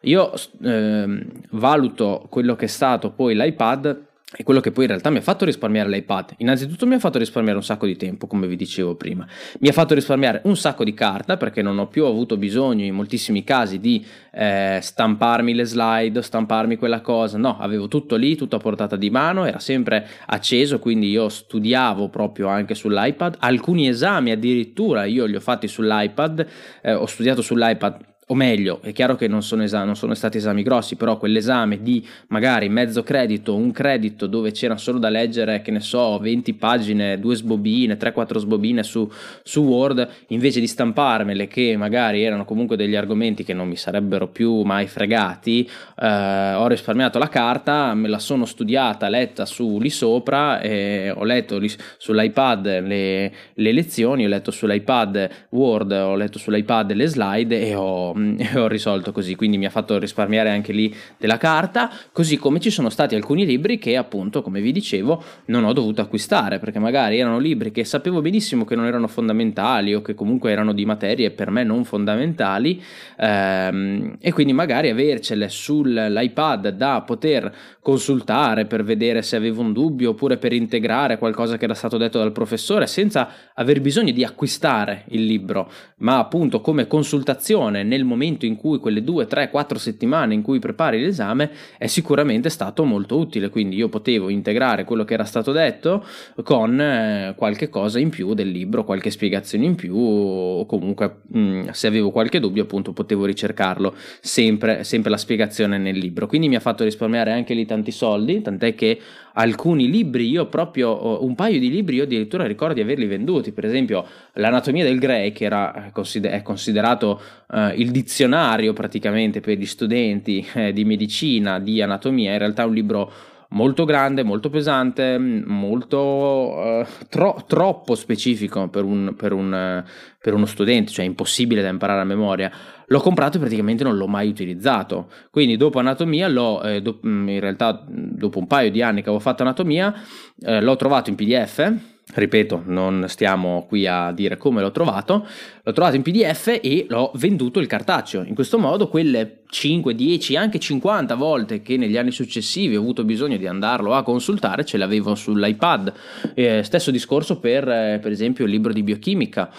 io 0.00 0.32
ehm, 0.62 1.22
valuto 1.50 2.24
quello 2.30 2.56
che 2.56 2.64
è 2.64 2.68
stato 2.68 3.10
poi 3.10 3.34
l'iPad 3.34 4.06
è 4.30 4.42
quello 4.42 4.60
che 4.60 4.72
poi 4.72 4.84
in 4.84 4.90
realtà 4.90 5.08
mi 5.08 5.16
ha 5.16 5.22
fatto 5.22 5.46
risparmiare 5.46 5.88
l'iPad. 5.88 6.34
Innanzitutto 6.38 6.86
mi 6.86 6.94
ha 6.94 6.98
fatto 6.98 7.16
risparmiare 7.16 7.56
un 7.56 7.64
sacco 7.64 7.86
di 7.86 7.96
tempo, 7.96 8.26
come 8.26 8.46
vi 8.46 8.56
dicevo 8.56 8.94
prima. 8.94 9.26
Mi 9.60 9.68
ha 9.68 9.72
fatto 9.72 9.94
risparmiare 9.94 10.42
un 10.44 10.54
sacco 10.54 10.84
di 10.84 10.92
carta 10.92 11.38
perché 11.38 11.62
non 11.62 11.78
ho 11.78 11.86
più 11.86 12.04
avuto 12.04 12.36
bisogno 12.36 12.84
in 12.84 12.94
moltissimi 12.94 13.42
casi 13.42 13.80
di 13.80 14.04
eh, 14.32 14.80
stamparmi 14.82 15.54
le 15.54 15.64
slide, 15.64 16.20
stamparmi 16.20 16.76
quella 16.76 17.00
cosa. 17.00 17.38
No, 17.38 17.56
avevo 17.58 17.88
tutto 17.88 18.16
lì, 18.16 18.36
tutto 18.36 18.56
a 18.56 18.58
portata 18.58 18.96
di 18.96 19.08
mano, 19.08 19.46
era 19.46 19.60
sempre 19.60 20.06
acceso, 20.26 20.78
quindi 20.78 21.08
io 21.08 21.30
studiavo 21.30 22.10
proprio 22.10 22.48
anche 22.48 22.74
sull'iPad. 22.74 23.36
Alcuni 23.38 23.88
esami 23.88 24.30
addirittura 24.30 25.06
io 25.06 25.24
li 25.24 25.36
ho 25.36 25.40
fatti 25.40 25.66
sull'iPad, 25.66 26.46
eh, 26.82 26.92
ho 26.92 27.06
studiato 27.06 27.40
sull'iPad 27.40 28.16
o 28.30 28.34
meglio, 28.34 28.80
è 28.82 28.92
chiaro 28.92 29.16
che 29.16 29.26
non 29.26 29.42
sono, 29.42 29.62
esami, 29.62 29.86
non 29.86 29.96
sono, 29.96 30.12
stati 30.12 30.36
esami 30.36 30.62
grossi, 30.62 30.96
però 30.96 31.16
quell'esame 31.16 31.80
di 31.80 32.06
magari 32.28 32.68
mezzo 32.68 33.02
credito, 33.02 33.54
un 33.54 33.72
credito 33.72 34.26
dove 34.26 34.50
c'era 34.52 34.76
solo 34.76 34.98
da 34.98 35.08
leggere, 35.08 35.62
che 35.62 35.70
ne 35.70 35.80
so, 35.80 36.18
20 36.18 36.52
pagine, 36.54 37.18
due 37.18 37.34
sbobine, 37.34 37.96
3-4 37.96 38.36
sbobine 38.36 38.82
su, 38.82 39.10
su, 39.42 39.62
Word, 39.62 40.06
invece 40.28 40.60
di 40.60 40.66
stamparmele, 40.66 41.48
che 41.48 41.74
magari 41.78 42.22
erano 42.22 42.44
comunque 42.44 42.76
degli 42.76 42.96
argomenti 42.96 43.44
che 43.44 43.54
non 43.54 43.66
mi 43.66 43.76
sarebbero 43.76 44.28
più 44.28 44.60
mai 44.60 44.88
fregati, 44.88 45.66
eh, 45.98 46.52
ho 46.52 46.66
risparmiato 46.66 47.18
la 47.18 47.28
carta, 47.28 47.94
me 47.94 48.08
la 48.08 48.18
sono 48.18 48.44
studiata, 48.44 49.08
letta 49.08 49.46
su 49.46 49.78
lì 49.80 49.88
sopra, 49.88 50.60
e 50.60 51.10
ho 51.16 51.24
letto 51.24 51.56
lì, 51.56 51.70
sull'iPad 51.96 52.82
le, 52.82 53.32
le 53.54 53.72
lezioni, 53.72 54.26
ho 54.26 54.28
letto 54.28 54.50
sull'iPad 54.50 55.46
Word, 55.50 55.92
ho 55.92 56.14
letto 56.14 56.38
sull'iPad 56.38 56.92
le 56.92 57.06
slide 57.06 57.58
e 57.58 57.74
ho 57.74 58.16
ho 58.56 58.66
risolto 58.68 59.12
così, 59.12 59.34
quindi 59.34 59.58
mi 59.58 59.66
ha 59.66 59.70
fatto 59.70 59.98
risparmiare 59.98 60.50
anche 60.50 60.72
lì 60.72 60.94
della 61.16 61.38
carta, 61.38 61.90
così 62.12 62.36
come 62.36 62.60
ci 62.60 62.70
sono 62.70 62.90
stati 62.90 63.14
alcuni 63.14 63.44
libri 63.44 63.78
che 63.78 63.96
appunto, 63.96 64.42
come 64.42 64.60
vi 64.60 64.72
dicevo, 64.72 65.22
non 65.46 65.64
ho 65.64 65.72
dovuto 65.72 66.00
acquistare, 66.00 66.58
perché 66.58 66.78
magari 66.78 67.18
erano 67.18 67.38
libri 67.38 67.70
che 67.70 67.84
sapevo 67.84 68.20
benissimo 68.20 68.64
che 68.64 68.74
non 68.74 68.86
erano 68.86 69.06
fondamentali 69.06 69.94
o 69.94 70.02
che 70.02 70.14
comunque 70.14 70.50
erano 70.50 70.72
di 70.72 70.84
materie 70.84 71.30
per 71.30 71.50
me 71.50 71.64
non 71.64 71.84
fondamentali 71.84 72.82
ehm, 73.16 74.16
e 74.20 74.32
quindi 74.32 74.52
magari 74.52 74.90
avercele 74.90 75.48
sull'iPad 75.48 76.68
da 76.70 77.02
poter 77.02 77.52
consultare 77.80 78.66
per 78.66 78.84
vedere 78.84 79.22
se 79.22 79.36
avevo 79.36 79.62
un 79.62 79.72
dubbio 79.72 80.10
oppure 80.10 80.36
per 80.36 80.52
integrare 80.52 81.18
qualcosa 81.18 81.56
che 81.56 81.64
era 81.64 81.74
stato 81.74 81.96
detto 81.96 82.18
dal 82.18 82.32
professore 82.32 82.86
senza 82.86 83.28
aver 83.54 83.80
bisogno 83.80 84.12
di 84.12 84.24
acquistare 84.24 85.04
il 85.08 85.24
libro, 85.24 85.70
ma 85.98 86.18
appunto 86.18 86.60
come 86.60 86.86
consultazione 86.86 87.82
nel 87.82 88.04
momento 88.08 88.46
in 88.46 88.56
cui 88.56 88.78
quelle 88.78 89.04
due, 89.04 89.26
tre, 89.26 89.50
quattro 89.50 89.78
settimane 89.78 90.34
in 90.34 90.42
cui 90.42 90.58
prepari 90.58 91.00
l'esame 91.00 91.50
è 91.78 91.86
sicuramente 91.86 92.48
stato 92.48 92.84
molto 92.84 93.18
utile, 93.18 93.50
quindi 93.50 93.76
io 93.76 93.88
potevo 93.88 94.28
integrare 94.28 94.84
quello 94.84 95.04
che 95.04 95.14
era 95.14 95.24
stato 95.24 95.52
detto 95.52 96.04
con 96.42 96.80
eh, 96.80 97.34
qualche 97.36 97.68
cosa 97.68 97.98
in 97.98 98.10
più 98.10 98.34
del 98.34 98.50
libro, 98.50 98.84
qualche 98.84 99.10
spiegazione 99.10 99.64
in 99.64 99.74
più 99.74 99.96
o 99.96 100.66
comunque 100.66 101.20
mh, 101.26 101.38
mm, 101.38 101.68
se 101.70 101.86
avevo 101.86 102.10
qualche 102.10 102.40
dubbio 102.40 102.64
appunto 102.64 102.92
potevo 102.92 103.24
ricercarlo 103.24 103.94
sempre, 104.20 104.82
sempre 104.84 105.10
la 105.10 105.16
spiegazione 105.16 105.78
nel 105.78 105.96
libro, 105.96 106.26
quindi 106.26 106.48
mi 106.48 106.56
ha 106.56 106.60
fatto 106.60 106.84
risparmiare 106.84 107.32
anche 107.32 107.54
lì 107.54 107.66
tanti 107.66 107.90
soldi, 107.90 108.40
tant'è 108.40 108.74
che 108.74 108.98
alcuni 109.38 109.88
libri, 109.88 110.28
io 110.28 110.46
proprio 110.46 111.24
un 111.24 111.34
paio 111.34 111.60
di 111.60 111.70
libri, 111.70 111.96
io 111.96 112.02
addirittura 112.02 112.44
ricordo 112.44 112.74
di 112.74 112.80
averli 112.80 113.06
venduti, 113.06 113.52
per 113.52 113.64
esempio 113.64 114.04
l'anatomia 114.34 114.84
del 114.84 114.98
Grey, 114.98 115.32
che 115.32 115.44
era, 115.44 115.92
eh, 115.92 116.20
è 116.22 116.42
considerato 116.42 117.20
uh, 117.46 117.68
il 117.74 117.90
dizionario 117.90 118.72
praticamente 118.72 119.40
per 119.40 119.56
gli 119.56 119.66
studenti 119.66 120.44
eh, 120.54 120.72
di 120.72 120.84
medicina, 120.84 121.60
di 121.60 121.80
anatomia, 121.80 122.32
in 122.32 122.38
realtà 122.38 122.62
è 122.64 122.66
un 122.66 122.74
libro 122.74 123.12
molto 123.50 123.84
grande, 123.84 124.22
molto 124.22 124.50
pesante, 124.50 125.18
molto 125.18 125.98
uh, 125.98 126.86
tro- 127.08 127.44
troppo 127.46 127.94
specifico 127.94 128.68
per, 128.68 128.84
un, 128.84 129.14
per, 129.16 129.32
un, 129.32 129.84
per, 130.20 130.34
uno 130.34 130.46
studente, 130.46 130.90
cioè 130.90 131.04
impossibile 131.04 131.62
da 131.62 131.68
imparare 131.68 132.00
a 132.00 132.04
memoria. 132.04 132.50
L'ho 132.86 133.00
comprato 133.00 133.36
e 133.36 133.40
praticamente 133.40 133.84
non 133.84 133.96
l'ho 133.96 134.08
mai 134.08 134.28
utilizzato. 134.28 135.10
Quindi 135.30 135.56
dopo 135.56 135.78
anatomia, 135.78 136.28
l'ho, 136.28 136.62
eh, 136.62 136.82
do- 136.82 137.00
in 137.02 137.40
realtà 137.40 137.84
dopo 137.86 138.38
un 138.38 138.46
paio 138.46 138.70
di 138.70 138.82
anni 138.82 139.02
che 139.02 139.08
avevo 139.08 139.22
fatto 139.22 139.42
anatomia, 139.42 139.94
eh, 140.40 140.60
l'ho 140.60 140.76
trovato 140.76 141.10
in 141.10 141.16
PDF 141.16 141.96
Ripeto, 142.14 142.62
non 142.66 143.04
stiamo 143.08 143.66
qui 143.68 143.86
a 143.86 144.12
dire 144.12 144.38
come 144.38 144.62
l'ho 144.62 144.70
trovato, 144.70 145.26
l'ho 145.62 145.72
trovato 145.72 145.94
in 145.94 146.02
PDF 146.02 146.58
e 146.62 146.86
l'ho 146.88 147.12
venduto 147.16 147.60
il 147.60 147.66
cartaceo. 147.66 148.24
In 148.24 148.34
questo 148.34 148.58
modo 148.58 148.88
quelle 148.88 149.40
5, 149.46 149.94
10, 149.94 150.34
anche 150.36 150.58
50 150.58 151.14
volte 151.16 151.60
che 151.60 151.76
negli 151.76 151.98
anni 151.98 152.10
successivi 152.10 152.76
ho 152.76 152.80
avuto 152.80 153.04
bisogno 153.04 153.36
di 153.36 153.46
andarlo 153.46 153.92
a 153.94 154.02
consultare 154.02 154.64
ce 154.64 154.78
l'avevo 154.78 155.14
sull'iPad. 155.14 155.92
Eh, 156.32 156.62
stesso 156.62 156.90
discorso 156.90 157.38
per, 157.40 157.68
eh, 157.68 157.98
per 158.00 158.10
esempio 158.10 158.46
il 158.46 158.52
libro 158.52 158.72
di 158.72 158.82
biochimica 158.82 159.50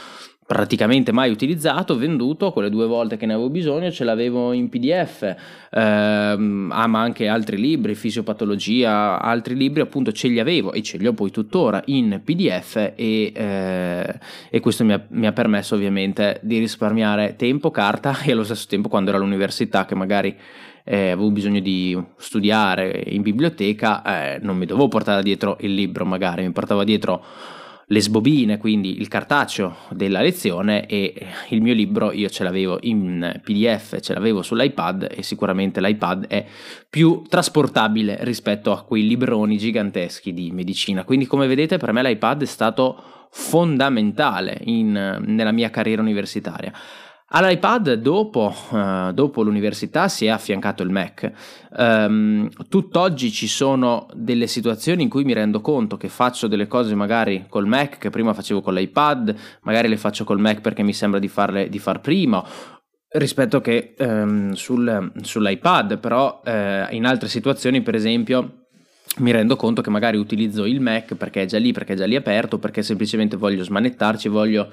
praticamente 0.49 1.11
mai 1.11 1.29
utilizzato, 1.29 1.95
venduto, 1.95 2.51
quelle 2.51 2.71
due 2.71 2.87
volte 2.87 3.17
che 3.17 3.27
ne 3.27 3.33
avevo 3.33 3.51
bisogno 3.51 3.91
ce 3.91 4.03
l'avevo 4.03 4.51
in 4.51 4.67
PDF, 4.67 5.35
ehm, 5.69 6.71
ah, 6.73 6.87
ma 6.87 7.01
anche 7.01 7.27
altri 7.27 7.55
libri, 7.55 7.93
fisiopatologia, 7.93 9.21
altri 9.21 9.53
libri 9.55 9.81
appunto 9.81 10.11
ce 10.11 10.27
li 10.27 10.39
avevo 10.39 10.71
e 10.73 10.81
ce 10.81 10.97
li 10.97 11.05
ho 11.05 11.13
poi 11.13 11.29
tuttora 11.29 11.83
in 11.85 12.21
PDF 12.23 12.93
e, 12.95 13.31
eh, 13.31 14.19
e 14.49 14.59
questo 14.59 14.83
mi 14.83 14.93
ha, 14.93 15.05
mi 15.09 15.27
ha, 15.27 15.33
permesso 15.33 15.75
ovviamente 15.75 16.39
di 16.41 16.57
risparmiare 16.57 17.35
tempo, 17.35 17.69
carta 17.69 18.17
e 18.25 18.31
allo 18.31 18.43
stesso 18.43 18.65
tempo 18.67 18.89
quando 18.89 19.11
ero 19.11 19.19
all'università 19.19 19.85
che 19.85 19.93
magari 19.93 20.35
eh, 20.83 21.11
avevo 21.11 21.29
bisogno 21.29 21.59
di 21.59 21.95
studiare 22.17 23.03
in 23.05 23.21
biblioteca, 23.21 24.01
eh, 24.33 24.39
non 24.41 24.57
mi 24.57 24.65
dovevo 24.65 24.87
portare 24.87 25.21
dietro 25.21 25.57
il 25.59 25.75
libro 25.75 26.05
magari, 26.05 26.41
mi 26.41 26.53
portavo 26.53 26.83
dietro 26.83 27.23
le 27.91 28.01
sbobine, 28.01 28.57
quindi 28.57 28.99
il 28.99 29.07
cartaceo 29.07 29.75
della 29.89 30.21
lezione 30.21 30.85
e 30.85 31.11
il 31.49 31.61
mio 31.61 31.73
libro 31.73 32.11
io 32.11 32.29
ce 32.29 32.43
l'avevo 32.43 32.77
in 32.81 33.41
PDF, 33.43 33.99
ce 33.99 34.13
l'avevo 34.13 34.43
sull'iPad 34.43 35.07
e 35.11 35.23
sicuramente 35.23 35.81
l'iPad 35.81 36.27
è 36.27 36.45
più 36.87 37.23
trasportabile 37.27 38.19
rispetto 38.21 38.71
a 38.71 38.83
quei 38.83 39.07
libroni 39.07 39.57
giganteschi 39.57 40.33
di 40.33 40.51
medicina. 40.51 41.03
Quindi 41.03 41.25
come 41.25 41.47
vedete 41.47 41.77
per 41.77 41.91
me 41.91 42.03
l'iPad 42.03 42.43
è 42.43 42.45
stato 42.45 43.27
fondamentale 43.31 44.59
in, 44.65 45.23
nella 45.25 45.51
mia 45.51 45.71
carriera 45.71 46.01
universitaria. 46.01 46.71
All'iPad 47.31 47.93
dopo, 47.93 48.53
uh, 48.71 49.11
dopo, 49.11 49.43
l'università 49.43 50.07
si 50.07 50.25
è 50.25 50.29
affiancato 50.29 50.81
il 50.81 50.89
Mac. 50.89 51.31
Um, 51.77 52.49
tutt'oggi 52.67 53.31
ci 53.31 53.47
sono 53.47 54.07
delle 54.13 54.47
situazioni 54.47 55.03
in 55.03 55.09
cui 55.09 55.23
mi 55.23 55.33
rendo 55.33 55.61
conto 55.61 55.95
che 55.95 56.09
faccio 56.09 56.47
delle 56.47 56.67
cose 56.67 56.95
magari 56.95 57.45
col 57.47 57.67
Mac 57.67 57.99
che 57.99 58.09
prima 58.09 58.33
facevo 58.33 58.61
con 58.61 58.73
l'iPad, 58.73 59.35
magari 59.61 59.87
le 59.87 59.97
faccio 59.97 60.23
col 60.23 60.39
Mac 60.39 60.61
perché 60.61 60.81
mi 60.81 60.93
sembra 60.93 61.19
di 61.19 61.27
farle 61.27 61.69
di 61.69 61.77
far 61.79 62.01
prima 62.01 62.43
rispetto 63.11 63.59
che 63.59 63.95
um, 63.99 64.51
sul, 64.53 65.11
sull'iPad, 65.21 65.97
però 65.99 66.41
uh, 66.43 66.93
in 66.93 67.05
altre 67.05 67.27
situazioni 67.27 67.81
per 67.81 67.95
esempio 67.95 68.58
mi 69.19 69.31
rendo 69.31 69.55
conto 69.55 69.81
che 69.81 69.89
magari 69.89 70.17
utilizzo 70.17 70.65
il 70.65 70.81
Mac 70.81 71.15
perché 71.15 71.43
è 71.43 71.45
già 71.45 71.57
lì, 71.57 71.71
perché 71.71 71.93
è 71.93 71.95
già 71.95 72.05
lì 72.05 72.15
aperto, 72.15 72.57
perché 72.57 72.81
semplicemente 72.81 73.37
voglio 73.37 73.63
smanettarci, 73.63 74.27
voglio 74.27 74.69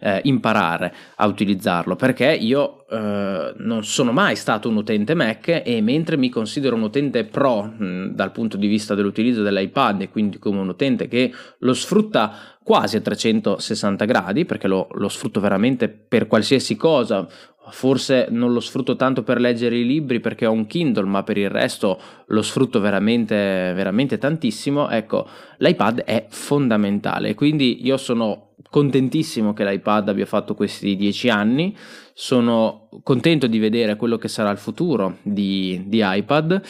eh, 0.00 0.20
imparare 0.24 0.92
a 1.16 1.26
utilizzarlo, 1.26 1.96
perché 1.96 2.32
io 2.32 2.86
eh, 2.88 3.52
non 3.56 3.84
sono 3.84 4.12
mai 4.12 4.36
stato 4.36 4.68
un 4.68 4.76
utente 4.76 5.14
Mac 5.14 5.62
e 5.64 5.80
mentre 5.80 6.16
mi 6.16 6.28
considero 6.28 6.76
un 6.76 6.82
utente 6.82 7.24
pro 7.24 7.62
mh, 7.62 8.14
dal 8.14 8.32
punto 8.32 8.56
di 8.56 8.66
vista 8.66 8.94
dell'utilizzo 8.94 9.42
dell'iPad 9.42 10.02
e 10.02 10.08
quindi 10.08 10.38
come 10.38 10.60
un 10.60 10.68
utente 10.68 11.08
che 11.08 11.32
lo 11.58 11.74
sfrutta 11.74 12.34
quasi 12.62 12.96
a 12.96 13.00
360 13.00 14.04
gradi, 14.04 14.44
perché 14.44 14.68
lo, 14.68 14.88
lo 14.92 15.08
sfrutto 15.08 15.40
veramente 15.40 15.88
per 15.88 16.26
qualsiasi 16.26 16.76
cosa, 16.76 17.26
forse 17.70 18.28
non 18.30 18.52
lo 18.52 18.60
sfrutto 18.60 18.96
tanto 18.96 19.22
per 19.22 19.40
leggere 19.40 19.76
i 19.76 19.84
libri 19.86 20.20
perché 20.20 20.46
ho 20.46 20.52
un 20.52 20.66
Kindle, 20.66 21.06
ma 21.06 21.22
per 21.22 21.38
il 21.38 21.50
resto 21.50 22.00
lo 22.26 22.42
sfrutto 22.42 22.80
veramente, 22.80 23.34
veramente 23.34 24.18
tantissimo. 24.18 24.88
Ecco, 24.90 25.26
l'iPad 25.58 26.02
è 26.02 26.26
fondamentale, 26.28 27.34
quindi 27.34 27.84
io 27.84 27.96
sono 27.96 28.48
contentissimo 28.68 29.52
che 29.52 29.64
l'iPad 29.64 30.08
abbia 30.08 30.26
fatto 30.26 30.54
questi 30.54 30.94
dieci 30.94 31.28
anni 31.28 31.76
sono 32.20 32.90
contento 33.02 33.46
di 33.46 33.58
vedere 33.58 33.96
quello 33.96 34.18
che 34.18 34.28
sarà 34.28 34.50
il 34.50 34.58
futuro 34.58 35.16
di, 35.22 35.84
di 35.86 36.02
iPad. 36.04 36.60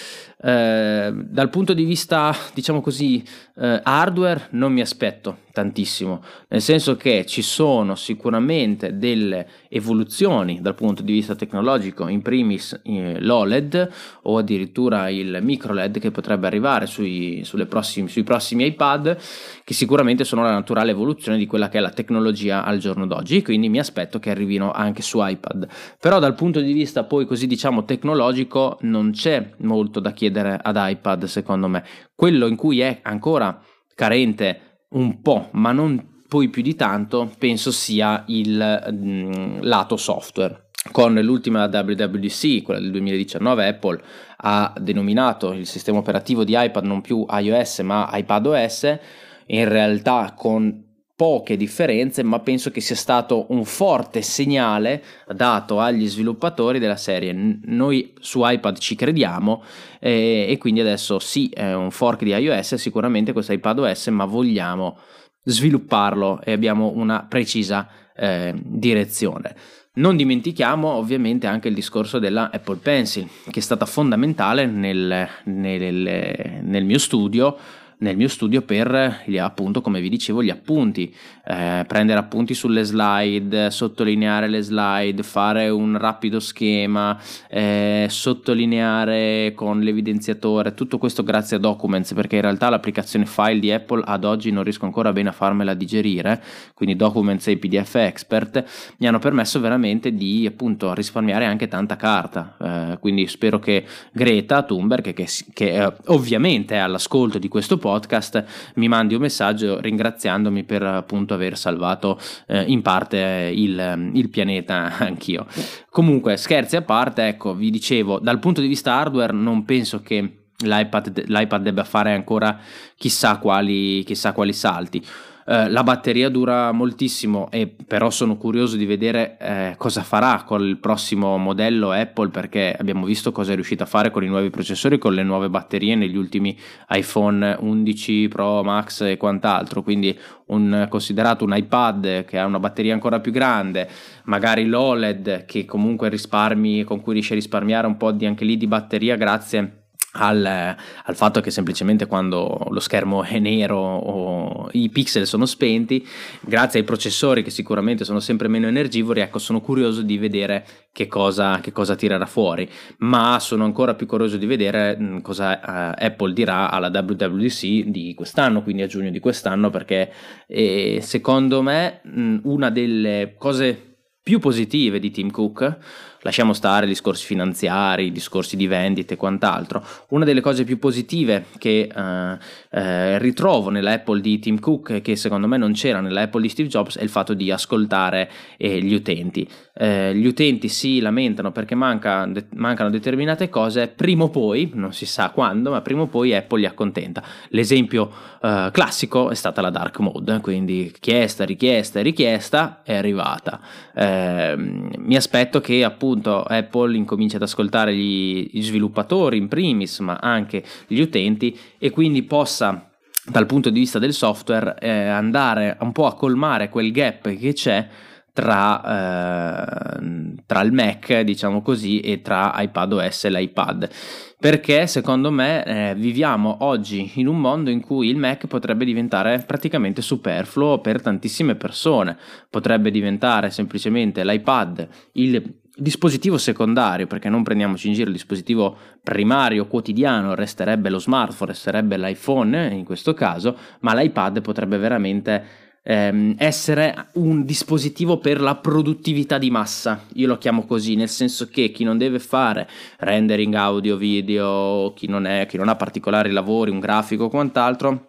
Eh, 0.42 1.12
dal 1.12 1.50
punto 1.50 1.74
di 1.74 1.84
vista, 1.84 2.32
diciamo 2.54 2.80
così, 2.80 3.20
eh, 3.56 3.80
hardware 3.82 4.46
non 4.50 4.72
mi 4.72 4.80
aspetto 4.80 5.38
tantissimo, 5.52 6.22
nel 6.48 6.62
senso 6.62 6.96
che 6.96 7.26
ci 7.26 7.42
sono 7.42 7.96
sicuramente 7.96 8.96
delle 8.96 9.48
evoluzioni 9.68 10.60
dal 10.60 10.76
punto 10.76 11.02
di 11.02 11.12
vista 11.12 11.34
tecnologico, 11.34 12.06
in 12.06 12.22
primis 12.22 12.80
eh, 12.84 13.20
l'OLED 13.20 13.90
o 14.22 14.38
addirittura 14.38 15.10
il 15.10 15.40
micro 15.42 15.72
LED 15.72 15.98
che 15.98 16.12
potrebbe 16.12 16.46
arrivare 16.46 16.86
sui, 16.86 17.44
prossimi, 17.68 18.08
sui 18.08 18.22
prossimi 18.22 18.66
iPad, 18.66 19.18
che 19.64 19.74
sicuramente 19.74 20.22
sono 20.24 20.42
la 20.42 20.52
naturale 20.52 20.92
evoluzione 20.92 21.36
di 21.36 21.46
quella 21.46 21.68
che 21.68 21.78
è 21.78 21.80
la 21.80 21.90
tecnologia 21.90 22.64
al 22.64 22.78
giorno 22.78 23.06
d'oggi, 23.06 23.42
quindi 23.42 23.68
mi 23.68 23.80
aspetto 23.80 24.20
che 24.20 24.30
arrivino 24.30 24.70
anche 24.70 25.02
su 25.02 25.18
iPad 25.20 25.39
iPad. 25.40 25.66
Però 25.98 26.18
dal 26.18 26.34
punto 26.34 26.60
di 26.60 26.72
vista 26.72 27.04
poi 27.04 27.24
così 27.24 27.46
diciamo 27.46 27.84
tecnologico 27.84 28.78
non 28.82 29.10
c'è 29.12 29.52
molto 29.58 29.98
da 30.00 30.12
chiedere 30.12 30.58
ad 30.60 30.76
iPad 30.78 31.24
secondo 31.24 31.68
me. 31.68 31.82
Quello 32.14 32.46
in 32.46 32.56
cui 32.56 32.80
è 32.80 33.00
ancora 33.02 33.60
carente 33.94 34.84
un 34.90 35.20
po', 35.22 35.48
ma 35.52 35.72
non 35.72 36.18
poi 36.28 36.48
più 36.48 36.62
di 36.62 36.76
tanto, 36.76 37.30
penso 37.38 37.72
sia 37.72 38.24
il 38.28 38.86
mh, 38.90 38.94
mm, 38.94 39.58
lato 39.62 39.96
software. 39.96 40.68
Con 40.92 41.14
l'ultima 41.14 41.64
WWDC, 41.64 42.62
quella 42.62 42.80
del 42.80 42.90
2019, 42.92 43.66
Apple 43.66 44.00
ha 44.36 44.72
denominato 44.80 45.52
il 45.52 45.66
sistema 45.66 45.98
operativo 45.98 46.42
di 46.42 46.54
iPad 46.56 46.84
non 46.84 47.02
più 47.02 47.26
iOS 47.28 47.80
ma 47.80 48.08
iPadOS, 48.12 48.98
in 49.46 49.68
realtà 49.68 50.32
con 50.34 50.89
poche 51.20 51.58
differenze, 51.58 52.22
ma 52.22 52.38
penso 52.38 52.70
che 52.70 52.80
sia 52.80 52.96
stato 52.96 53.44
un 53.50 53.66
forte 53.66 54.22
segnale 54.22 55.04
dato 55.34 55.78
agli 55.78 56.08
sviluppatori 56.08 56.78
della 56.78 56.96
serie. 56.96 57.34
Noi 57.64 58.14
su 58.20 58.40
iPad 58.42 58.78
ci 58.78 58.94
crediamo 58.94 59.62
eh, 60.00 60.46
e 60.48 60.56
quindi 60.56 60.80
adesso 60.80 61.18
sì, 61.18 61.50
è 61.50 61.74
un 61.74 61.90
fork 61.90 62.22
di 62.22 62.30
iOS, 62.30 62.76
sicuramente 62.76 63.34
questo 63.34 63.52
iPad 63.52 63.80
OS, 63.80 64.06
ma 64.06 64.24
vogliamo 64.24 64.96
svilupparlo 65.42 66.40
e 66.42 66.52
abbiamo 66.52 66.90
una 66.94 67.26
precisa 67.28 67.86
eh, 68.16 68.54
direzione. 68.56 69.54
Non 69.92 70.16
dimentichiamo 70.16 70.88
ovviamente 70.88 71.46
anche 71.46 71.68
il 71.68 71.74
discorso 71.74 72.18
della 72.18 72.48
Apple 72.50 72.76
Pencil, 72.76 73.28
che 73.50 73.58
è 73.58 73.62
stata 73.62 73.84
fondamentale 73.84 74.64
nel, 74.64 75.28
nel, 75.44 76.62
nel 76.62 76.84
mio 76.86 76.98
studio 76.98 77.58
nel 78.00 78.16
mio 78.16 78.28
studio 78.28 78.62
per 78.62 79.24
appunto 79.38 79.80
come 79.80 80.00
vi 80.00 80.08
dicevo 80.08 80.42
gli 80.42 80.50
appunti. 80.50 81.14
Eh, 81.44 81.84
prendere 81.86 82.18
appunti 82.18 82.54
sulle 82.54 82.84
slide 82.84 83.70
sottolineare 83.70 84.46
le 84.46 84.62
slide 84.62 85.22
fare 85.22 85.68
un 85.68 85.98
rapido 85.98 86.38
schema 86.38 87.18
eh, 87.48 88.06
sottolineare 88.08 89.52
con 89.54 89.80
l'evidenziatore 89.80 90.74
tutto 90.74 90.98
questo 90.98 91.22
grazie 91.24 91.56
a 91.56 91.58
Documents 91.58 92.12
perché 92.12 92.36
in 92.36 92.42
realtà 92.42 92.68
l'applicazione 92.68 93.26
file 93.26 93.58
di 93.58 93.72
Apple 93.72 94.02
ad 94.04 94.24
oggi 94.24 94.52
non 94.52 94.62
riesco 94.62 94.84
ancora 94.84 95.12
bene 95.12 95.30
a 95.30 95.32
farmela 95.32 95.74
digerire 95.74 96.40
quindi 96.74 96.94
Documents 96.94 97.48
e 97.48 97.56
PDF 97.56 97.94
Expert 97.96 98.64
mi 98.98 99.06
hanno 99.06 99.18
permesso 99.18 99.60
veramente 99.60 100.12
di 100.14 100.46
appunto 100.46 100.92
risparmiare 100.94 101.44
anche 101.44 101.68
tanta 101.68 101.96
carta. 101.96 102.56
Eh, 102.60 102.98
quindi 102.98 103.26
spero 103.26 103.58
che 103.58 103.84
Greta 104.12 104.62
Thunberg 104.62 105.02
che, 105.02 105.12
che, 105.14 105.26
che 105.52 105.92
ovviamente 106.06 106.74
è 106.74 106.78
all'ascolto 106.78 107.38
di 107.38 107.48
questo 107.48 107.76
podcast 107.76 107.89
podcast 107.90 108.72
mi 108.74 108.88
mandi 108.88 109.14
un 109.14 109.20
messaggio 109.20 109.80
ringraziandomi 109.80 110.64
per 110.64 110.82
appunto 110.82 111.34
aver 111.34 111.56
salvato 111.56 112.18
eh, 112.46 112.62
in 112.62 112.82
parte 112.82 113.50
il, 113.52 114.10
il 114.14 114.28
pianeta 114.28 114.96
anch'io. 114.98 115.46
Comunque, 115.90 116.36
scherzi 116.36 116.76
a 116.76 116.82
parte, 116.82 117.26
ecco, 117.26 117.54
vi 117.54 117.70
dicevo, 117.70 118.18
dal 118.20 118.38
punto 118.38 118.60
di 118.60 118.68
vista 118.68 118.94
hardware 118.94 119.32
non 119.32 119.64
penso 119.64 120.00
che 120.00 120.36
l'iPad, 120.58 121.24
l'iPad 121.26 121.62
debba 121.62 121.84
fare 121.84 122.12
ancora 122.12 122.58
chissà 122.96 123.38
quali, 123.38 124.02
chissà 124.04 124.32
quali 124.32 124.52
salti. 124.52 125.04
Eh, 125.50 125.68
la 125.68 125.82
batteria 125.82 126.28
dura 126.28 126.70
moltissimo 126.70 127.50
e 127.50 127.66
però 127.66 128.08
sono 128.10 128.36
curioso 128.36 128.76
di 128.76 128.86
vedere 128.86 129.36
eh, 129.40 129.74
cosa 129.78 130.04
farà 130.04 130.44
con 130.46 130.64
il 130.64 130.76
prossimo 130.76 131.38
modello 131.38 131.90
Apple 131.90 132.28
perché 132.28 132.72
abbiamo 132.78 133.04
visto 133.04 133.32
cosa 133.32 133.50
è 133.50 133.54
riuscita 133.56 133.82
a 133.82 133.88
fare 133.88 134.12
con 134.12 134.22
i 134.22 134.28
nuovi 134.28 134.48
processori, 134.48 134.96
con 134.98 135.12
le 135.12 135.24
nuove 135.24 135.50
batterie 135.50 135.96
negli 135.96 136.16
ultimi 136.16 136.56
iPhone 136.90 137.56
11 137.58 138.28
Pro 138.28 138.62
Max 138.62 139.00
e 139.00 139.16
quant'altro, 139.16 139.82
quindi 139.82 140.16
un, 140.46 140.86
considerato 140.88 141.42
un 141.42 141.56
iPad 141.56 142.24
che 142.26 142.38
ha 142.38 142.46
una 142.46 142.60
batteria 142.60 142.94
ancora 142.94 143.18
più 143.18 143.32
grande, 143.32 143.88
magari 144.26 144.66
l'OLED 144.66 145.46
che 145.46 145.64
comunque 145.64 146.08
risparmi, 146.08 146.84
con 146.84 147.00
cui 147.00 147.14
riesce 147.14 147.32
a 147.32 147.36
risparmiare 147.36 147.88
un 147.88 147.96
po' 147.96 148.12
di, 148.12 148.24
anche 148.24 148.44
lì 148.44 148.56
di 148.56 148.68
batteria 148.68 149.16
grazie 149.16 149.79
al, 150.12 150.44
al, 150.44 151.16
fatto 151.16 151.40
che 151.40 151.50
semplicemente 151.50 152.06
quando 152.06 152.66
lo 152.70 152.80
schermo 152.80 153.22
è 153.22 153.38
nero 153.38 153.78
o 153.78 154.68
i 154.72 154.88
pixel 154.88 155.26
sono 155.26 155.46
spenti, 155.46 156.04
grazie 156.40 156.80
ai 156.80 156.84
processori 156.84 157.42
che 157.44 157.50
sicuramente 157.50 158.04
sono 158.04 158.18
sempre 158.18 158.48
meno 158.48 158.66
energivori, 158.66 159.20
ecco, 159.20 159.38
sono 159.38 159.60
curioso 159.60 160.02
di 160.02 160.18
vedere 160.18 160.66
che 160.92 161.06
cosa, 161.06 161.60
che 161.60 161.70
cosa 161.70 161.94
tirerà 161.94 162.26
fuori, 162.26 162.68
ma 162.98 163.38
sono 163.38 163.64
ancora 163.64 163.94
più 163.94 164.06
curioso 164.06 164.36
di 164.36 164.46
vedere 164.46 164.96
mh, 164.96 165.20
cosa 165.20 165.60
uh, 165.60 166.04
Apple 166.04 166.32
dirà 166.32 166.70
alla 166.70 166.88
WWDC 166.88 167.84
di 167.84 168.12
quest'anno, 168.16 168.62
quindi 168.62 168.82
a 168.82 168.86
giugno 168.86 169.10
di 169.10 169.20
quest'anno, 169.20 169.70
perché 169.70 170.12
eh, 170.48 170.98
secondo 171.02 171.62
me 171.62 172.00
mh, 172.02 172.38
una 172.44 172.70
delle 172.70 173.34
cose 173.38 173.90
più 174.22 174.38
positive 174.38 174.98
di 174.98 175.10
Tim 175.10 175.30
Cook 175.30 175.78
lasciamo 176.22 176.52
stare 176.52 176.86
i 176.86 176.88
discorsi 176.88 177.24
finanziari, 177.24 178.06
i 178.06 178.12
discorsi 178.12 178.56
di 178.56 178.66
vendite 178.66 179.14
e 179.14 179.16
quant'altro. 179.16 179.84
Una 180.08 180.24
delle 180.24 180.40
cose 180.40 180.64
più 180.64 180.78
positive 180.78 181.46
che 181.58 181.88
eh, 181.94 182.38
eh, 182.70 183.18
ritrovo 183.18 183.70
nell'Apple 183.70 184.20
di 184.20 184.38
Tim 184.38 184.58
Cook 184.58 185.00
che 185.00 185.16
secondo 185.16 185.46
me 185.46 185.56
non 185.56 185.72
c'era 185.72 186.00
nell'Apple 186.00 186.42
di 186.42 186.48
Steve 186.48 186.68
Jobs 186.68 186.98
è 186.98 187.02
il 187.02 187.08
fatto 187.08 187.34
di 187.34 187.50
ascoltare 187.50 188.30
eh, 188.56 188.80
gli 188.80 188.94
utenti. 188.94 189.48
Eh, 189.72 190.14
gli 190.14 190.26
utenti 190.26 190.68
si 190.68 191.00
lamentano 191.00 191.52
perché 191.52 191.74
manca, 191.74 192.26
de- 192.26 192.46
mancano 192.54 192.90
determinate 192.90 193.48
cose, 193.48 193.88
prima 193.88 194.24
o 194.24 194.28
poi, 194.28 194.70
non 194.74 194.92
si 194.92 195.06
sa 195.06 195.30
quando, 195.30 195.70
ma 195.70 195.80
prima 195.80 196.02
o 196.02 196.06
poi 196.06 196.34
Apple 196.34 196.60
li 196.60 196.66
accontenta. 196.66 197.22
L'esempio 197.48 198.10
eh, 198.42 198.68
classico 198.72 199.30
è 199.30 199.34
stata 199.34 199.60
la 199.60 199.70
dark 199.70 199.98
mode, 200.00 200.40
quindi 200.40 200.92
chiesta, 201.00 201.44
richiesta, 201.44 202.02
richiesta, 202.02 202.80
è 202.82 202.94
arrivata. 202.94 203.60
Ehm, 203.94 204.90
mi 204.98 205.16
aspetto 205.16 205.60
che 205.60 205.82
appunto 205.82 206.09
appunto 206.10 206.42
Apple 206.42 206.96
incomincia 206.96 207.36
ad 207.36 207.42
ascoltare 207.42 207.94
gli, 207.94 208.50
gli 208.52 208.62
sviluppatori 208.62 209.36
in 209.38 209.46
primis, 209.46 210.00
ma 210.00 210.18
anche 210.20 210.64
gli 210.88 211.00
utenti 211.00 211.56
e 211.78 211.90
quindi 211.90 212.24
possa 212.24 212.90
dal 213.24 213.46
punto 213.46 213.70
di 213.70 213.78
vista 213.78 214.00
del 214.00 214.12
software 214.12 214.76
eh, 214.80 214.90
andare 214.90 215.76
un 215.80 215.92
po' 215.92 216.06
a 216.06 216.14
colmare 216.14 216.68
quel 216.68 216.90
gap 216.90 217.32
che 217.36 217.52
c'è 217.52 217.86
tra, 218.32 219.98
eh, 219.98 220.34
tra, 220.46 220.60
il 220.62 220.72
Mac, 220.72 221.20
diciamo 221.20 221.62
così, 221.62 222.00
e 222.00 222.22
tra 222.22 222.54
iPadOS 222.56 223.24
e 223.24 223.30
l'iPad. 223.30 223.90
Perché 224.38 224.86
secondo 224.86 225.30
me 225.30 225.64
eh, 225.64 225.94
viviamo 225.94 226.58
oggi 226.60 227.12
in 227.16 227.26
un 227.26 227.38
mondo 227.38 227.70
in 227.70 227.82
cui 227.82 228.08
il 228.08 228.16
Mac 228.16 228.46
potrebbe 228.46 228.84
diventare 228.84 229.44
praticamente 229.46 230.00
superfluo 230.00 230.78
per 230.78 231.02
tantissime 231.02 231.56
persone. 231.56 232.16
Potrebbe 232.48 232.90
diventare 232.90 233.50
semplicemente 233.50 234.24
l'iPad 234.24 234.88
il 235.12 235.58
dispositivo 235.80 236.36
secondario, 236.36 237.06
perché 237.06 237.28
non 237.28 237.42
prendiamoci 237.42 237.88
in 237.88 237.94
giro 237.94 238.08
il 238.08 238.14
dispositivo 238.14 238.76
primario 239.02 239.66
quotidiano, 239.66 240.34
resterebbe 240.34 240.90
lo 240.90 240.98
smartphone, 240.98 241.50
resterebbe 241.50 241.96
l'iPhone 241.96 242.68
in 242.72 242.84
questo 242.84 243.14
caso, 243.14 243.56
ma 243.80 243.94
l'iPad 243.94 244.42
potrebbe 244.42 244.76
veramente 244.76 245.44
ehm, 245.82 246.34
essere 246.36 247.08
un 247.14 247.44
dispositivo 247.44 248.18
per 248.18 248.40
la 248.40 248.56
produttività 248.56 249.38
di 249.38 249.50
massa. 249.50 250.04
Io 250.14 250.26
lo 250.26 250.36
chiamo 250.36 250.66
così, 250.66 250.96
nel 250.96 251.08
senso 251.08 251.48
che 251.48 251.70
chi 251.70 251.84
non 251.84 251.96
deve 251.96 252.18
fare 252.18 252.68
rendering 252.98 253.54
audio, 253.54 253.96
video, 253.96 254.92
chi 254.94 255.06
non, 255.06 255.26
è, 255.26 255.46
chi 255.46 255.56
non 255.56 255.68
ha 255.68 255.76
particolari 255.76 256.30
lavori, 256.30 256.70
un 256.70 256.78
grafico 256.78 257.24
o 257.24 257.28
quant'altro, 257.30 258.08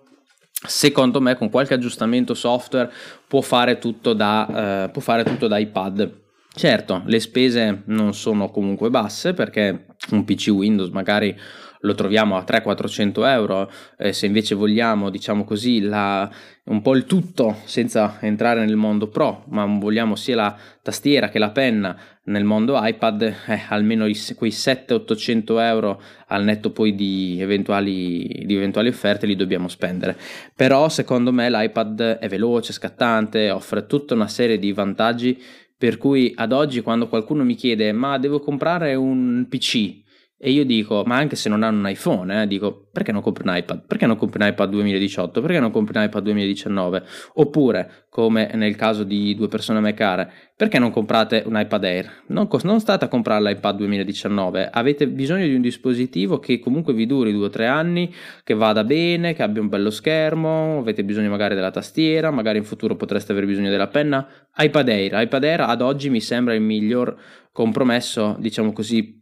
secondo 0.52 1.22
me 1.22 1.36
con 1.36 1.50
qualche 1.50 1.74
aggiustamento 1.74 2.34
software 2.34 2.92
può 3.28 3.42
fare 3.42 3.80
tutto 3.80 4.14
da, 4.14 4.90
eh, 4.92 5.00
fare 5.00 5.24
tutto 5.24 5.48
da 5.48 5.58
iPad 5.58 6.20
Certo, 6.54 7.02
le 7.06 7.20
spese 7.22 7.84
non 7.86 8.14
sono 8.14 8.50
comunque 8.50 8.90
basse 8.90 9.34
perché 9.34 9.86
un 10.12 10.26
PC 10.26 10.50
Windows 10.50 10.90
magari 10.90 11.34
lo 11.82 11.96
troviamo 11.96 12.38
a 12.38 12.44
300-400 12.48 13.26
euro, 13.28 13.72
eh, 13.98 14.14
se 14.14 14.26
invece 14.26 14.56
vogliamo, 14.56 15.10
diciamo 15.10 15.44
così, 15.44 15.80
la, 15.80 16.30
un 16.66 16.82
po' 16.82 16.96
il 16.96 17.06
tutto 17.06 17.58
senza 17.64 18.18
entrare 18.22 18.64
nel 18.64 18.76
mondo 18.76 19.08
pro, 19.08 19.46
ma 19.50 19.66
vogliamo 19.66 20.16
sia 20.16 20.36
la 20.36 20.58
tastiera 20.84 21.30
che 21.30 21.40
la 21.40 21.50
penna 21.52 21.98
nel 22.26 22.44
mondo 22.44 22.80
iPad, 22.80 23.22
eh, 23.48 23.62
almeno 23.70 24.06
i, 24.06 24.16
quei 24.36 24.52
700-800 24.52 25.60
euro 25.60 26.02
al 26.28 26.44
netto 26.44 26.72
poi 26.72 26.94
di 26.94 27.42
eventuali, 27.42 28.44
di 28.46 28.56
eventuali 28.56 28.90
offerte 28.90 29.26
li 29.26 29.36
dobbiamo 29.36 29.68
spendere. 29.68 30.16
Però 30.56 30.88
secondo 30.88 31.32
me 31.32 31.50
l'iPad 31.50 32.20
è 32.20 32.28
veloce, 32.28 32.74
scattante, 32.74 33.50
offre 33.50 33.88
tutta 33.88 34.14
una 34.14 34.28
serie 34.28 34.60
di 34.60 34.72
vantaggi 34.72 35.42
per 35.82 35.98
cui 35.98 36.32
ad 36.36 36.52
oggi 36.52 36.82
quando 36.82 37.08
qualcuno 37.08 37.44
mi 37.44 37.56
chiede 37.56 37.92
ma 37.92 38.20
devo 38.20 38.40
comprare 38.40 38.94
un 38.94 39.48
PC 39.50 39.96
e 40.44 40.50
io 40.50 40.66
dico, 40.66 41.04
ma 41.06 41.18
anche 41.18 41.36
se 41.36 41.50
non 41.50 41.62
hanno 41.62 41.78
un 41.78 41.88
iPhone, 41.88 42.42
eh, 42.42 42.48
dico, 42.48 42.88
perché 42.92 43.12
non 43.12 43.22
compri 43.22 43.48
un 43.48 43.56
iPad? 43.56 43.86
Perché 43.86 44.08
non 44.08 44.16
compri 44.16 44.42
un 44.42 44.50
iPad 44.50 44.72
2018? 44.72 45.40
Perché 45.40 45.60
non 45.60 45.70
compri 45.70 45.96
un 45.96 46.04
iPad 46.04 46.24
2019? 46.24 47.04
Oppure, 47.36 48.06
come 48.10 48.50
nel 48.56 48.76
caso 48.76 49.04
di 49.04 49.36
due 49.36 49.48
persone 49.48 49.78
a 49.78 49.82
me 49.84 49.94
care, 49.94 50.32
perché 50.56 50.80
non 50.80 50.90
comprate 50.90 51.44
un 51.46 51.60
iPad 51.60 51.84
Air? 51.84 52.24
Non, 52.30 52.48
non 52.64 52.80
state 52.80 53.06
a 53.06 53.08
comprare 53.08 53.44
l'iPad 53.44 53.78
2019, 53.78 54.68
avete 54.72 55.08
bisogno 55.08 55.46
di 55.46 55.54
un 55.54 55.62
dispositivo 55.62 56.40
che 56.40 56.58
comunque 56.58 56.96
vi 56.96 57.06
duri 57.06 57.32
2-3 57.36 57.68
anni, 57.68 58.12
che 58.44 58.56
vada 58.56 58.84
bene, 58.84 59.36
che 59.36 59.44
abbia 59.44 59.62
un 59.62 59.70
bello 59.70 59.92
schermo, 59.92 60.80
avete 60.80 61.04
bisogno 61.04 61.30
magari 61.30 61.54
della 61.54 61.70
tastiera, 61.70 62.32
magari 62.32 62.58
in 62.58 62.64
futuro 62.64 62.96
potreste 62.96 63.32
avere 63.32 63.46
bisogno 63.46 63.70
della 63.70 63.90
penna. 63.90 64.28
iPad 64.58 64.90
Air, 64.90 65.22
iPad 65.22 65.44
Air 65.44 65.62
ad 65.62 65.82
oggi 65.84 66.10
mi 66.10 66.20
sembra 66.20 66.56
il 66.56 66.62
miglior 66.62 67.16
compromesso, 67.52 68.38
diciamo 68.40 68.74
così, 68.74 69.21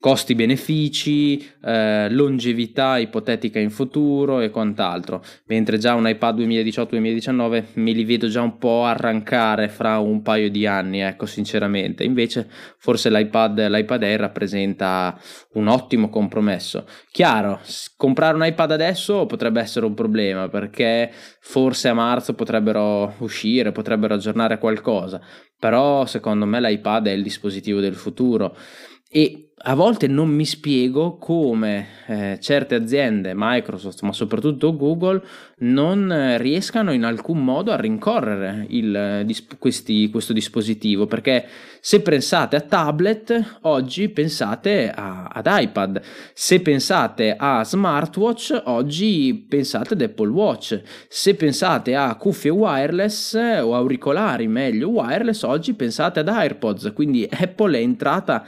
costi-benefici, 0.00 1.46
eh, 1.62 2.08
longevità 2.10 2.96
ipotetica 2.96 3.58
in 3.58 3.70
futuro 3.70 4.40
e 4.40 4.48
quant'altro, 4.48 5.22
mentre 5.46 5.76
già 5.76 5.94
un 5.94 6.08
iPad 6.08 6.38
2018-2019 6.40 7.64
me 7.74 7.92
li 7.92 8.04
vedo 8.04 8.28
già 8.28 8.40
un 8.40 8.56
po' 8.56 8.84
arrancare 8.84 9.68
fra 9.68 9.98
un 9.98 10.22
paio 10.22 10.48
di 10.48 10.66
anni, 10.66 11.00
ecco 11.00 11.26
sinceramente, 11.26 12.02
invece 12.02 12.48
forse 12.78 13.10
l'iPad, 13.10 13.68
l'iPad 13.68 14.02
Air 14.02 14.20
rappresenta 14.20 15.20
un 15.54 15.68
ottimo 15.68 16.08
compromesso. 16.08 16.86
Chiaro, 17.10 17.60
comprare 17.96 18.36
un 18.36 18.46
iPad 18.46 18.72
adesso 18.72 19.26
potrebbe 19.26 19.60
essere 19.60 19.84
un 19.84 19.92
problema 19.92 20.48
perché 20.48 21.10
forse 21.40 21.88
a 21.88 21.94
marzo 21.94 22.32
potrebbero 22.32 23.16
uscire, 23.18 23.70
potrebbero 23.70 24.14
aggiornare 24.14 24.58
qualcosa, 24.58 25.20
però 25.58 26.06
secondo 26.06 26.46
me 26.46 26.58
l'iPad 26.58 27.08
è 27.08 27.12
il 27.12 27.22
dispositivo 27.22 27.80
del 27.80 27.94
futuro 27.94 28.56
e 29.12 29.50
a 29.62 29.74
volte 29.74 30.06
non 30.06 30.28
mi 30.28 30.46
spiego 30.46 31.16
come 31.18 31.86
eh, 32.06 32.38
certe 32.40 32.76
aziende, 32.76 33.32
Microsoft, 33.34 34.02
ma 34.02 34.12
soprattutto 34.12 34.76
Google, 34.76 35.20
non 35.60 36.36
riescano 36.38 36.92
in 36.92 37.04
alcun 37.04 37.42
modo 37.42 37.72
a 37.72 37.76
rincorrere 37.76 38.66
il, 38.68 39.26
questi, 39.58 40.08
questo 40.10 40.32
dispositivo. 40.32 41.06
Perché 41.06 41.46
se 41.80 42.00
pensate 42.00 42.56
a 42.56 42.60
tablet, 42.60 43.58
oggi 43.62 44.08
pensate 44.08 44.90
a, 44.90 45.24
ad 45.24 45.46
iPad. 45.48 46.00
Se 46.32 46.60
pensate 46.60 47.34
a 47.36 47.64
smartwatch, 47.64 48.62
oggi 48.64 49.46
pensate 49.48 49.94
ad 49.94 50.02
Apple 50.02 50.28
Watch. 50.28 50.80
Se 51.08 51.34
pensate 51.34 51.94
a 51.94 52.14
cuffie 52.16 52.50
wireless 52.50 53.34
o 53.34 53.74
auricolari, 53.74 54.46
meglio 54.46 54.88
wireless, 54.88 55.42
oggi 55.42 55.74
pensate 55.74 56.20
ad 56.20 56.28
AirPods. 56.28 56.92
Quindi 56.94 57.28
Apple 57.30 57.78
è 57.78 57.82
entrata 57.82 58.46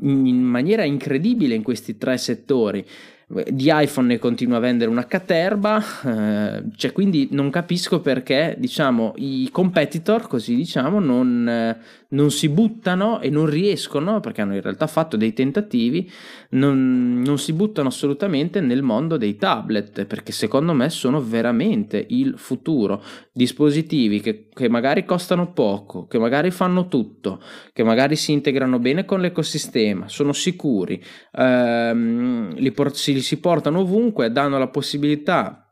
in 0.00 0.40
maniera 0.42 0.84
incredibile 0.84 1.54
in 1.54 1.62
questi 1.62 1.98
tre 1.98 2.16
settori. 2.16 2.84
Di 3.26 3.70
iPhone 3.72 4.08
ne 4.08 4.18
continua 4.18 4.58
a 4.58 4.60
vendere 4.60 4.90
una 4.90 5.06
caterba, 5.06 5.82
eh, 6.04 6.62
cioè 6.76 6.92
quindi 6.92 7.28
non 7.30 7.48
capisco 7.48 8.00
perché 8.00 8.54
diciamo, 8.58 9.14
i 9.16 9.48
competitor, 9.50 10.28
così 10.28 10.54
diciamo, 10.54 11.00
non, 11.00 11.74
non 12.14 12.30
si 12.30 12.48
buttano 12.48 13.20
e 13.20 13.28
non 13.28 13.46
riescono, 13.46 14.20
perché 14.20 14.40
hanno 14.40 14.54
in 14.54 14.62
realtà 14.62 14.86
fatto 14.86 15.16
dei 15.16 15.32
tentativi, 15.32 16.10
non, 16.50 17.20
non, 17.24 17.38
si 17.38 17.52
buttano 17.52 17.88
assolutamente 17.88 18.60
nel 18.60 18.82
mondo 18.82 19.16
dei 19.16 19.36
tablet, 19.36 20.06
perché 20.06 20.32
secondo 20.32 20.72
me 20.72 20.88
sono 20.88 21.20
veramente 21.20 22.04
il 22.08 22.34
futuro. 22.36 23.02
Dispositivi 23.32 24.20
che, 24.20 24.48
che 24.52 24.68
magari 24.68 25.04
costano 25.04 25.52
poco, 25.52 26.06
che 26.06 26.18
magari 26.18 26.50
fanno 26.50 26.86
tutto, 26.88 27.42
che 27.72 27.82
magari 27.82 28.16
si 28.16 28.32
integrano 28.32 28.78
bene 28.78 29.04
con 29.04 29.20
l'ecosistema, 29.20 30.08
sono 30.08 30.32
sicuri, 30.32 31.02
ehm, 31.32 32.54
li, 32.54 32.70
por- 32.70 32.96
si, 32.96 33.12
li 33.12 33.20
si 33.20 33.40
portano 33.40 33.80
ovunque, 33.80 34.30
danno 34.30 34.58
la 34.58 34.68
possibilità 34.68 35.63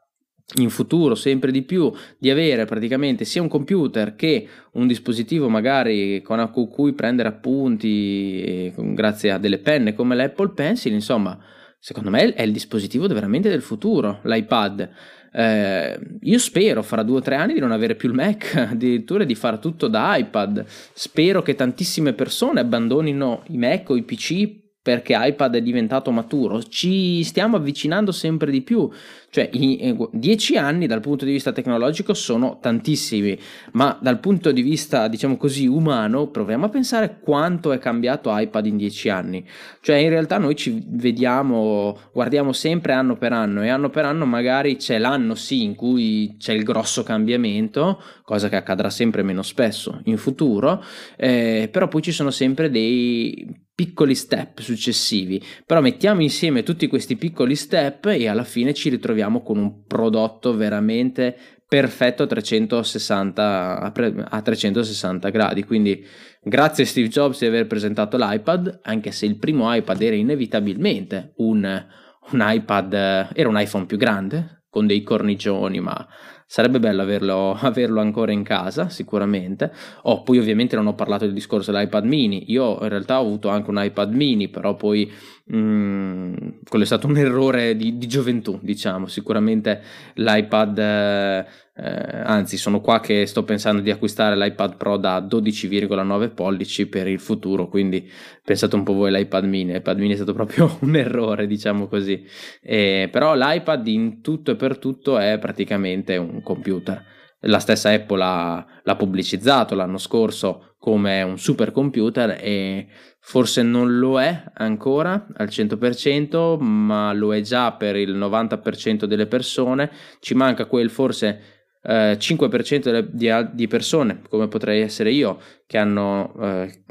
in 0.57 0.71
futuro 0.71 1.15
sempre 1.15 1.51
di 1.51 1.63
più 1.63 1.91
di 2.19 2.31
avere 2.31 2.65
praticamente 2.65 3.25
sia 3.25 3.41
un 3.41 3.49
computer 3.49 4.15
che 4.15 4.47
un 4.73 4.87
dispositivo 4.87 5.49
magari 5.49 6.21
con 6.23 6.51
cui 6.51 6.93
prendere 6.93 7.29
appunti 7.29 8.73
grazie 8.77 9.31
a 9.31 9.39
delle 9.39 9.59
penne 9.59 9.95
come 9.95 10.15
l'Apple 10.15 10.51
Pencil, 10.51 10.93
insomma, 10.93 11.39
secondo 11.79 12.11
me 12.11 12.35
è 12.35 12.43
il 12.43 12.53
dispositivo 12.53 13.07
veramente 13.07 13.49
del 13.49 13.63
futuro, 13.63 14.21
l'iPad. 14.23 14.91
Eh, 15.35 15.99
io 16.21 16.39
spero 16.39 16.83
fra 16.83 17.03
due 17.03 17.17
o 17.17 17.21
tre 17.23 17.37
anni 17.37 17.55
di 17.55 17.61
non 17.61 17.73
avere 17.73 17.95
più 17.95 18.11
il 18.11 18.15
Mac, 18.15 18.55
addirittura 18.71 19.25
di 19.25 19.35
fare 19.35 19.59
tutto 19.59 19.89
da 19.89 20.17
iPad. 20.17 20.65
Spero 20.67 21.43
che 21.43 21.55
tantissime 21.55 22.13
persone 22.13 22.61
abbandonino 22.61 23.43
i 23.49 23.57
Mac 23.57 23.89
o 23.91 23.97
i 23.97 24.03
PC 24.03 24.62
perché 24.83 25.15
iPad 25.17 25.55
è 25.55 25.63
diventato 25.63 26.11
maturo, 26.11 26.61
ci 26.61 27.23
stiamo 27.23 27.57
avvicinando 27.57 28.11
sempre 28.11 28.51
di 28.51 28.63
più, 28.63 28.91
cioè 29.31 29.49
i, 29.53 29.97
dieci 30.11 30.57
anni 30.57 30.89
dal 30.89 31.01
punto 31.01 31.25
di 31.25 31.31
vista 31.31 31.53
tecnologico 31.53 32.15
sono 32.15 32.59
tantissimi, 32.61 33.39
ma 33.73 33.97
dal 34.01 34.19
punto 34.19 34.51
di 34.51 34.61
vista 34.61 35.07
diciamo 35.07 35.37
così 35.37 35.69
umano 35.69 36.27
proviamo 36.27 36.67
a 36.67 36.69
pensare 36.69 37.21
quanto 37.21 37.71
è 37.71 37.79
cambiato 37.79 38.37
iPad 38.37 38.67
in 38.67 38.77
dieci 38.77 39.09
anni, 39.09 39.47
cioè 39.81 39.97
in 39.97 40.09
realtà 40.09 40.39
noi 40.39 40.57
ci 40.57 40.83
vediamo, 40.85 41.97
guardiamo 42.13 42.53
sempre 42.53 42.93
anno 42.93 43.17
per 43.17 43.33
anno 43.33 43.63
e 43.63 43.69
anno 43.69 43.89
per 43.89 44.05
anno 44.05 44.27
magari 44.27 44.77
c'è 44.77 44.99
l'anno 44.99 45.37
sì 45.37 45.63
in 45.63 45.77
cui 45.77 46.35
c'è 46.39 46.55
il 46.55 46.65
grosso 46.65 47.05
cambiamento, 47.05 48.03
cosa 48.25 48.49
che 48.49 48.57
accadrà 48.57 48.91
sempre 48.91 49.23
meno 49.23 49.43
spesso 49.43 50.01
in 50.07 50.17
futuro, 50.17 50.83
eh, 51.17 51.69
però 51.71 51.87
poi 51.87 52.03
ci 52.03 52.11
sono 52.11 52.33
sempre 52.33 52.69
dei 52.69 53.62
piccoli 53.75 54.15
step 54.15 54.61
successivi, 54.61 55.43
però 55.65 55.81
mettiamo 55.81 56.23
insieme 56.23 56.63
tutti 56.63 56.87
questi 56.87 57.17
piccoli 57.17 57.57
step 57.57 58.07
e 58.07 58.29
alla 58.29 58.45
fine 58.45 58.75
ci 58.75 58.91
ritroviamo 58.91 59.43
con 59.43 59.59
un 59.59 59.85
prodotto 59.87 60.55
veramente 60.55 61.37
perfetto 61.73 62.25
a 62.25 62.27
360, 62.27 63.81
a 64.29 64.43
360 64.43 65.31
gradi. 65.31 65.65
Quindi 65.65 66.05
grazie 66.43 66.85
a 66.85 66.87
Steve 66.87 67.09
Jobs 67.09 67.39
di 67.39 67.47
aver 67.47 67.67
presentato 67.67 68.19
l'iPad, 68.19 68.81
anche 68.83 69.11
se 69.11 69.25
il 69.25 69.39
primo 69.39 69.75
iPad 69.75 70.03
era 70.03 70.17
inevitabilmente 70.17 71.33
un, 71.37 71.87
un 72.33 72.45
iPad, 72.47 72.93
era 73.33 73.49
un 73.49 73.59
iPhone 73.59 73.87
più 73.87 73.97
grande, 73.97 74.65
con 74.69 74.87
dei 74.87 75.03
cornicioni, 75.03 75.81
ma 75.81 76.07
Sarebbe 76.53 76.79
bello 76.79 77.01
averlo, 77.01 77.57
averlo, 77.59 78.03
ancora 78.03 78.31
in 78.31 78.43
casa, 78.43 78.91
sicuramente. 78.91 79.73
Oh, 80.03 80.23
poi 80.23 80.39
ovviamente 80.39 80.77
non 80.77 80.87
ho 80.87 80.95
parlato 80.95 81.25
del 81.25 81.33
discorso 81.33 81.73
dell'iPad 81.73 82.05
mini. 82.05 82.53
Io 82.53 82.79
in 82.83 82.91
realtà 82.91 83.23
ho 83.23 83.25
avuto 83.25 83.49
anche 83.49 83.71
un 83.71 83.83
iPad 83.83 84.13
mini, 84.13 84.49
però 84.51 84.75
poi 84.75 85.11
mm, 85.51 86.35
quello 86.69 86.85
è 86.85 86.87
stato 86.87 87.07
un 87.07 87.17
errore 87.17 87.75
di, 87.75 87.97
di 87.97 88.07
gioventù, 88.07 88.59
diciamo. 88.61 89.07
Sicuramente 89.07 89.81
l'iPad 90.17 90.79
eh, 90.79 91.47
eh, 91.75 92.23
anzi, 92.25 92.59
sono 92.59 92.83
qua 92.83 93.01
che 93.01 93.25
sto 93.25 93.45
pensando 93.45 93.81
di 93.81 93.91
acquistare 93.91 94.37
l'iPad 94.37 94.77
Pro 94.77 94.99
da 94.99 95.21
12,9 95.21 96.35
pollici 96.35 96.87
per 96.87 97.07
il 97.07 97.19
futuro, 97.19 97.69
quindi 97.69 98.11
pensate 98.45 98.77
un 98.77 98.83
po' 98.83 98.93
voi 98.93 99.11
l'iPad 99.11 99.45
mini. 99.45 99.73
L'iPad 99.73 99.99
mini 99.99 100.13
è 100.13 100.17
stato 100.17 100.35
proprio 100.35 100.77
un 100.81 100.97
errore, 100.97 101.47
diciamo 101.47 101.87
così. 101.89 102.23
Eh, 102.61 103.09
però 103.11 103.35
l'iPad 103.35 103.87
in 103.87 104.21
tutto 104.21 104.51
e 104.51 104.57
per 104.57 104.77
tutto 104.79 105.19
è 105.19 105.39
praticamente 105.39 106.17
un 106.19 106.43
computer. 106.43 107.03
La 107.47 107.59
stessa 107.59 107.91
Apple 107.91 108.19
l'ha, 108.19 108.67
l'ha 108.83 108.97
pubblicizzato 108.97 109.75
l'anno 109.75 109.99
scorso 109.99 110.75
come 110.79 111.23
un 111.23 111.39
supercomputer 111.39 112.39
e 112.41 112.87
forse 113.21 113.63
non 113.63 113.99
lo 113.99 114.21
è 114.21 114.45
ancora 114.55 115.27
al 115.37 115.49
100%, 115.49 116.61
ma 116.61 117.13
lo 117.13 117.35
è 117.35 117.41
già 117.41 117.73
per 117.73 117.97
il 117.97 118.15
90% 118.17 119.05
delle 119.05 119.27
persone. 119.27 119.91
Ci 120.21 120.35
manca 120.35 120.67
quel 120.67 120.91
forse 120.91 121.62
eh, 121.83 122.17
5% 122.19 122.99
di, 123.11 123.31
di, 123.53 123.67
persone, 123.69 124.23
come 124.29 124.49
potrei 124.49 124.81
essere 124.83 125.11
io, 125.11 125.39
che 125.67 125.79
hanno 125.79 126.33
eh, 126.41 126.83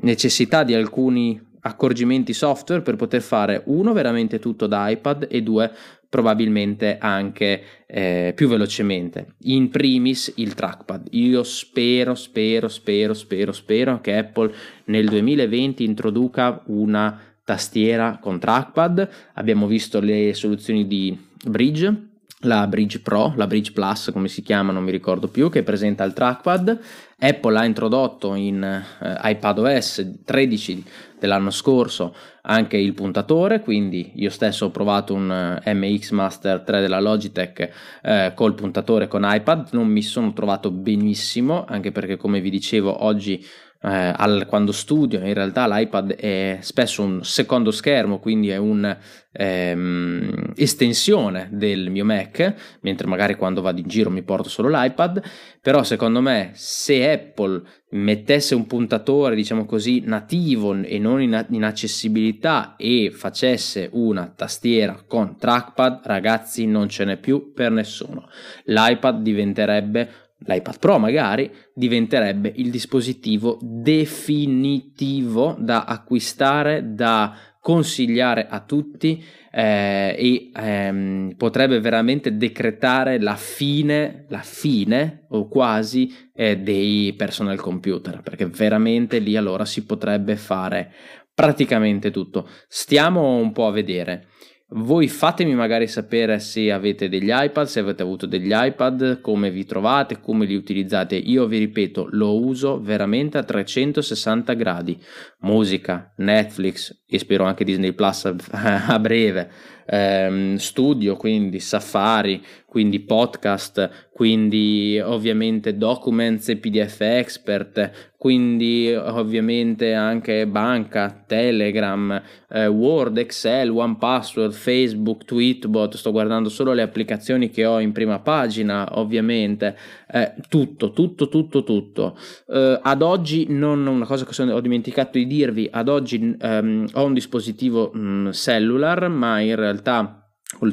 necessità 0.00 0.64
di 0.64 0.74
alcuni 0.74 1.40
accorgimenti 1.60 2.32
software 2.32 2.82
per 2.82 2.96
poter 2.96 3.22
fare 3.22 3.62
uno 3.66 3.92
veramente 3.92 4.38
tutto 4.38 4.66
da 4.66 4.88
iPad 4.88 5.26
e 5.28 5.42
due 5.42 5.72
probabilmente 6.08 6.98
anche 6.98 7.62
eh, 7.86 8.32
più 8.34 8.48
velocemente. 8.48 9.34
In 9.42 9.68
primis 9.68 10.32
il 10.36 10.54
trackpad. 10.54 11.08
Io 11.10 11.42
spero, 11.42 12.14
spero, 12.14 12.68
spero, 12.68 13.14
spero, 13.14 13.52
spero 13.52 14.00
che 14.00 14.16
Apple 14.16 14.52
nel 14.86 15.08
2020 15.08 15.84
introduca 15.84 16.62
una 16.66 17.20
tastiera 17.44 18.18
con 18.20 18.38
trackpad. 18.38 19.08
Abbiamo 19.34 19.66
visto 19.66 20.00
le 20.00 20.32
soluzioni 20.34 20.86
di 20.86 21.18
Bridge 21.44 22.05
la 22.40 22.66
Bridge 22.66 23.00
Pro, 23.00 23.32
la 23.36 23.46
Bridge 23.46 23.72
Plus 23.72 24.10
come 24.12 24.28
si 24.28 24.42
chiama, 24.42 24.72
non 24.72 24.84
mi 24.84 24.90
ricordo 24.90 25.28
più, 25.28 25.50
che 25.50 25.62
presenta 25.62 26.04
il 26.04 26.12
trackpad. 26.12 26.78
Apple 27.18 27.58
ha 27.58 27.64
introdotto 27.64 28.34
in 28.34 28.62
eh, 28.62 28.84
iPadOS 29.22 30.20
13 30.24 30.84
dell'anno 31.18 31.50
scorso 31.50 32.14
anche 32.42 32.76
il 32.76 32.92
puntatore, 32.92 33.60
quindi 33.60 34.12
io 34.16 34.28
stesso 34.28 34.66
ho 34.66 34.70
provato 34.70 35.14
un 35.14 35.60
eh, 35.64 35.74
MX 35.74 36.10
Master 36.10 36.60
3 36.60 36.80
della 36.82 37.00
Logitech 37.00 37.70
eh, 38.02 38.32
col 38.34 38.54
puntatore 38.54 39.08
con 39.08 39.22
iPad, 39.24 39.68
non 39.72 39.88
mi 39.88 40.02
sono 40.02 40.32
trovato 40.34 40.70
benissimo, 40.70 41.64
anche 41.66 41.90
perché 41.90 42.16
come 42.16 42.40
vi 42.40 42.50
dicevo 42.50 43.04
oggi 43.04 43.44
eh, 43.82 44.12
al, 44.16 44.46
quando 44.46 44.72
studio 44.72 45.20
in 45.20 45.34
realtà 45.34 45.68
l'iPad 45.68 46.14
è 46.14 46.58
spesso 46.60 47.02
un 47.02 47.22
secondo 47.22 47.70
schermo 47.70 48.18
quindi 48.18 48.48
è 48.48 48.56
un'estensione 48.56 51.42
ehm, 51.42 51.50
del 51.50 51.90
mio 51.90 52.04
Mac 52.04 52.54
mentre 52.80 53.06
magari 53.06 53.36
quando 53.36 53.60
vado 53.60 53.80
in 53.80 53.86
giro 53.86 54.10
mi 54.10 54.22
porto 54.22 54.48
solo 54.48 54.68
l'iPad. 54.68 55.22
Però 55.60 55.82
secondo 55.82 56.20
me 56.20 56.52
se 56.54 57.10
Apple 57.10 57.62
mettesse 57.90 58.54
un 58.54 58.66
puntatore 58.66 59.34
diciamo 59.34 59.64
così 59.64 60.02
nativo 60.04 60.74
e 60.74 60.98
non 60.98 61.20
in, 61.20 61.46
in 61.50 61.64
accessibilità 61.64 62.76
e 62.76 63.10
facesse 63.12 63.88
una 63.92 64.32
tastiera 64.34 65.02
con 65.06 65.36
trackpad 65.36 66.00
ragazzi 66.04 66.66
non 66.66 66.88
ce 66.88 67.04
n'è 67.04 67.16
più 67.16 67.52
per 67.52 67.72
nessuno. 67.72 68.28
l'iPad 68.64 69.22
diventerebbe 69.22 70.25
l'iPad 70.38 70.78
Pro 70.78 70.98
magari 70.98 71.50
diventerebbe 71.74 72.52
il 72.56 72.70
dispositivo 72.70 73.58
definitivo 73.62 75.56
da 75.58 75.84
acquistare, 75.84 76.94
da 76.94 77.36
consigliare 77.66 78.46
a 78.46 78.60
tutti 78.60 79.24
eh, 79.50 80.14
e 80.16 80.50
ehm, 80.54 81.34
potrebbe 81.36 81.80
veramente 81.80 82.36
decretare 82.36 83.18
la 83.18 83.34
fine, 83.34 84.26
la 84.28 84.42
fine 84.42 85.24
o 85.30 85.48
quasi 85.48 86.14
eh, 86.32 86.58
dei 86.58 87.12
personal 87.14 87.58
computer, 87.58 88.20
perché 88.20 88.46
veramente 88.46 89.18
lì 89.18 89.34
allora 89.36 89.64
si 89.64 89.84
potrebbe 89.84 90.36
fare 90.36 90.92
praticamente 91.34 92.12
tutto. 92.12 92.48
Stiamo 92.68 93.36
un 93.36 93.50
po' 93.50 93.66
a 93.66 93.72
vedere. 93.72 94.28
Voi 94.70 95.06
fatemi 95.06 95.54
magari 95.54 95.86
sapere 95.86 96.40
se 96.40 96.72
avete 96.72 97.08
degli 97.08 97.30
iPad, 97.32 97.66
se 97.66 97.78
avete 97.78 98.02
avuto 98.02 98.26
degli 98.26 98.50
iPad, 98.52 99.20
come 99.20 99.48
vi 99.52 99.64
trovate, 99.64 100.18
come 100.20 100.44
li 100.44 100.56
utilizzate. 100.56 101.14
Io 101.14 101.46
vi 101.46 101.58
ripeto, 101.58 102.08
lo 102.10 102.42
uso 102.42 102.80
veramente 102.80 103.38
a 103.38 103.44
360 103.44 104.54
gradi. 104.54 105.00
Musica, 105.42 106.12
Netflix 106.16 107.04
e 107.06 107.18
spero 107.20 107.44
anche 107.44 107.62
Disney 107.62 107.92
Plus 107.92 108.24
a, 108.50 108.98
breve. 108.98 109.50
Ehm, 109.86 110.56
studio, 110.56 111.16
quindi 111.16 111.60
Safari, 111.60 112.42
quindi 112.76 113.00
podcast, 113.00 114.08
quindi 114.12 115.00
ovviamente 115.02 115.76
documents 115.76 116.48
e 116.50 116.56
PDF 116.56 117.00
expert, 117.00 118.14
quindi 118.18 118.92
ovviamente 118.94 119.94
anche 119.94 120.46
banca, 120.46 121.24
Telegram, 121.26 122.20
eh, 122.50 122.66
Word, 122.66 123.18
Excel, 123.18 123.70
One 123.70 123.96
Password, 123.98 124.52
Facebook, 124.52 125.24
Tweetbot, 125.24 125.96
sto 125.96 126.10
guardando 126.12 126.48
solo 126.48 126.72
le 126.72 126.82
applicazioni 126.82 127.50
che 127.50 127.64
ho 127.64 127.78
in 127.78 127.92
prima 127.92 128.18
pagina, 128.18 128.98
ovviamente, 128.98 129.76
eh, 130.10 130.34
tutto, 130.48 130.92
tutto, 130.92 131.28
tutto, 131.28 131.62
tutto. 131.62 132.18
Eh, 132.48 132.80
ad 132.82 133.02
oggi, 133.02 133.46
non 133.48 133.86
una 133.86 134.06
cosa 134.06 134.24
che 134.24 134.32
sono, 134.32 134.54
ho 134.54 134.60
dimenticato 134.60 135.18
di 135.18 135.26
dirvi, 135.26 135.68
ad 135.70 135.88
oggi 135.88 136.36
ehm, 136.38 136.88
ho 136.92 137.04
un 137.04 137.14
dispositivo 137.14 137.90
mh, 137.92 138.32
cellular, 138.32 139.08
ma 139.08 139.40
in 139.40 139.56
realtà 139.56 139.75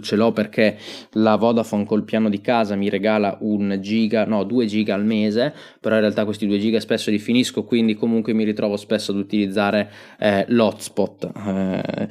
ce 0.01 0.15
l'ho 0.15 0.31
perché 0.31 0.77
la 1.13 1.35
Vodafone 1.35 1.85
col 1.85 2.03
piano 2.03 2.29
di 2.29 2.41
casa 2.41 2.75
mi 2.75 2.89
regala 2.89 3.37
un 3.41 3.79
giga, 3.81 4.23
no, 4.25 4.43
2 4.43 4.65
giga 4.67 4.93
al 4.93 5.03
mese, 5.03 5.53
però 5.79 5.95
in 5.95 6.01
realtà 6.01 6.25
questi 6.25 6.45
2 6.45 6.59
giga 6.59 6.79
spesso 6.79 7.09
li 7.09 7.17
finisco, 7.17 7.63
quindi 7.63 7.95
comunque 7.95 8.33
mi 8.33 8.43
ritrovo 8.43 8.77
spesso 8.77 9.11
ad 9.11 9.17
utilizzare 9.17 9.91
eh, 10.19 10.45
l'hotspot. 10.47 11.31
Eh, 11.35 12.07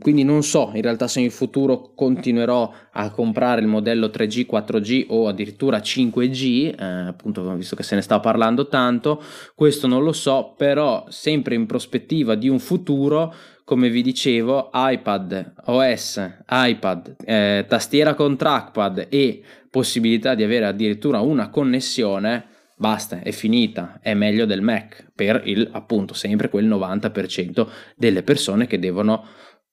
quindi 0.00 0.24
non 0.24 0.42
so 0.42 0.72
in 0.74 0.82
realtà 0.82 1.06
se 1.06 1.20
in 1.20 1.30
futuro 1.30 1.92
continuerò 1.94 2.72
a 2.92 3.10
comprare 3.10 3.60
il 3.60 3.68
modello 3.68 4.08
3G, 4.08 4.46
4G 4.50 5.06
o 5.08 5.28
addirittura 5.28 5.78
5G, 5.78 6.74
eh, 6.76 6.84
appunto 6.84 7.54
visto 7.54 7.76
che 7.76 7.84
se 7.84 7.94
ne 7.94 8.02
sta 8.02 8.18
parlando 8.18 8.66
tanto, 8.66 9.22
questo 9.54 9.86
non 9.86 10.02
lo 10.02 10.12
so, 10.12 10.54
però 10.56 11.04
sempre 11.08 11.54
in 11.54 11.66
prospettiva 11.66 12.34
di 12.34 12.48
un 12.48 12.58
futuro 12.58 13.32
come 13.66 13.90
vi 13.90 14.00
dicevo, 14.00 14.70
iPad, 14.72 15.54
OS, 15.64 16.44
iPad, 16.48 17.16
eh, 17.24 17.64
tastiera 17.66 18.14
con 18.14 18.36
trackpad 18.36 19.08
e 19.10 19.42
possibilità 19.68 20.36
di 20.36 20.44
avere 20.44 20.66
addirittura 20.66 21.18
una 21.18 21.48
connessione, 21.48 22.46
basta, 22.76 23.22
è 23.22 23.32
finita, 23.32 23.98
è 24.00 24.14
meglio 24.14 24.44
del 24.44 24.62
Mac 24.62 25.10
per 25.12 25.42
il 25.46 25.68
appunto 25.72 26.14
sempre 26.14 26.48
quel 26.48 26.68
90% 26.68 27.66
delle 27.96 28.22
persone 28.22 28.68
che 28.68 28.78
devono 28.78 29.26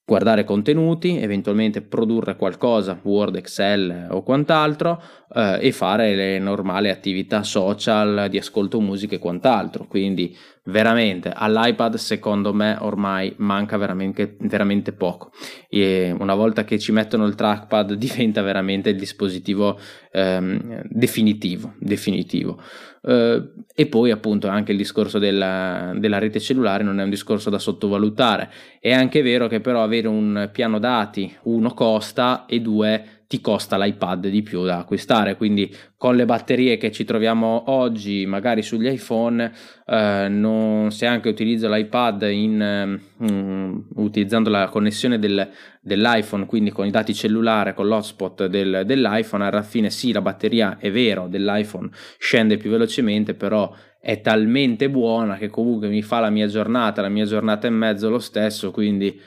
guardare 0.04 0.42
contenuti, 0.42 1.18
eventualmente 1.18 1.80
produrre 1.80 2.34
qualcosa, 2.34 2.98
Word, 3.00 3.36
Excel 3.36 4.08
o 4.10 4.24
quant'altro, 4.24 5.00
eh, 5.32 5.58
e 5.60 5.70
fare 5.70 6.16
le 6.16 6.40
normali 6.40 6.90
attività 6.90 7.44
social 7.44 8.26
di 8.28 8.38
ascolto 8.38 8.80
musica 8.80 9.14
e 9.14 9.20
quant'altro. 9.20 9.86
Quindi 9.86 10.36
veramente 10.66 11.30
all'iPad 11.34 11.96
secondo 11.96 12.54
me 12.54 12.76
ormai 12.80 13.34
manca 13.38 13.76
veramente, 13.76 14.36
veramente 14.40 14.92
poco. 14.92 15.30
E 15.68 16.14
una 16.18 16.34
volta 16.34 16.64
che 16.64 16.78
ci 16.78 16.92
mettono 16.92 17.26
il 17.26 17.34
trackpad 17.34 17.92
diventa 17.94 18.42
veramente 18.42 18.90
il 18.90 18.96
dispositivo 18.96 19.78
ehm, 20.10 20.82
definitivo. 20.88 21.74
definitivo. 21.78 22.60
Uh, 23.04 23.52
e 23.74 23.84
poi 23.86 24.10
appunto 24.10 24.48
anche 24.48 24.72
il 24.72 24.78
discorso 24.78 25.18
della, 25.18 25.92
della, 25.94 26.18
rete 26.18 26.40
cellulare 26.40 26.82
non 26.82 27.00
è 27.00 27.02
un 27.02 27.10
discorso 27.10 27.50
da 27.50 27.58
sottovalutare. 27.58 28.50
È 28.80 28.92
anche 28.92 29.20
vero 29.20 29.46
che 29.46 29.60
però 29.60 29.82
avere 29.82 30.08
un 30.08 30.48
piano 30.50 30.78
dati, 30.78 31.30
uno 31.42 31.74
costa 31.74 32.46
e 32.46 32.60
due 32.60 33.23
ti 33.34 33.40
costa 33.40 33.76
l'iPad 33.76 34.28
di 34.28 34.42
più 34.42 34.62
da 34.64 34.78
acquistare. 34.78 35.36
Quindi 35.36 35.74
con 35.96 36.14
le 36.14 36.24
batterie 36.24 36.76
che 36.76 36.92
ci 36.92 37.04
troviamo 37.04 37.64
oggi, 37.66 38.26
magari 38.26 38.62
sugli 38.62 38.86
iPhone, 38.86 39.50
eh, 39.86 40.28
non, 40.28 40.92
se 40.92 41.06
anche 41.06 41.28
utilizzo 41.30 41.68
l'iPad 41.68 42.22
in, 42.30 43.00
um, 43.16 43.88
utilizzando 43.96 44.50
la 44.50 44.68
connessione 44.68 45.18
del, 45.18 45.50
dell'iPhone, 45.80 46.46
quindi 46.46 46.70
con 46.70 46.86
i 46.86 46.90
dati 46.92 47.12
cellulari, 47.12 47.74
con 47.74 47.88
l'hotspot 47.88 48.46
del, 48.46 48.82
dell'iPhone, 48.86 49.44
alla 49.44 49.62
fine 49.62 49.90
sì, 49.90 50.12
la 50.12 50.22
batteria 50.22 50.78
è 50.78 50.92
vero 50.92 51.26
dell'iPhone 51.26 51.90
scende 52.18 52.56
più 52.56 52.70
velocemente, 52.70 53.34
però 53.34 53.74
è 54.00 54.20
talmente 54.20 54.88
buona 54.88 55.36
che 55.38 55.48
comunque 55.48 55.88
mi 55.88 56.02
fa 56.02 56.20
la 56.20 56.30
mia 56.30 56.46
giornata, 56.46 57.02
la 57.02 57.08
mia 57.08 57.24
giornata 57.24 57.66
e 57.66 57.70
mezzo 57.70 58.08
lo 58.08 58.20
stesso, 58.20 58.70
quindi 58.70 59.20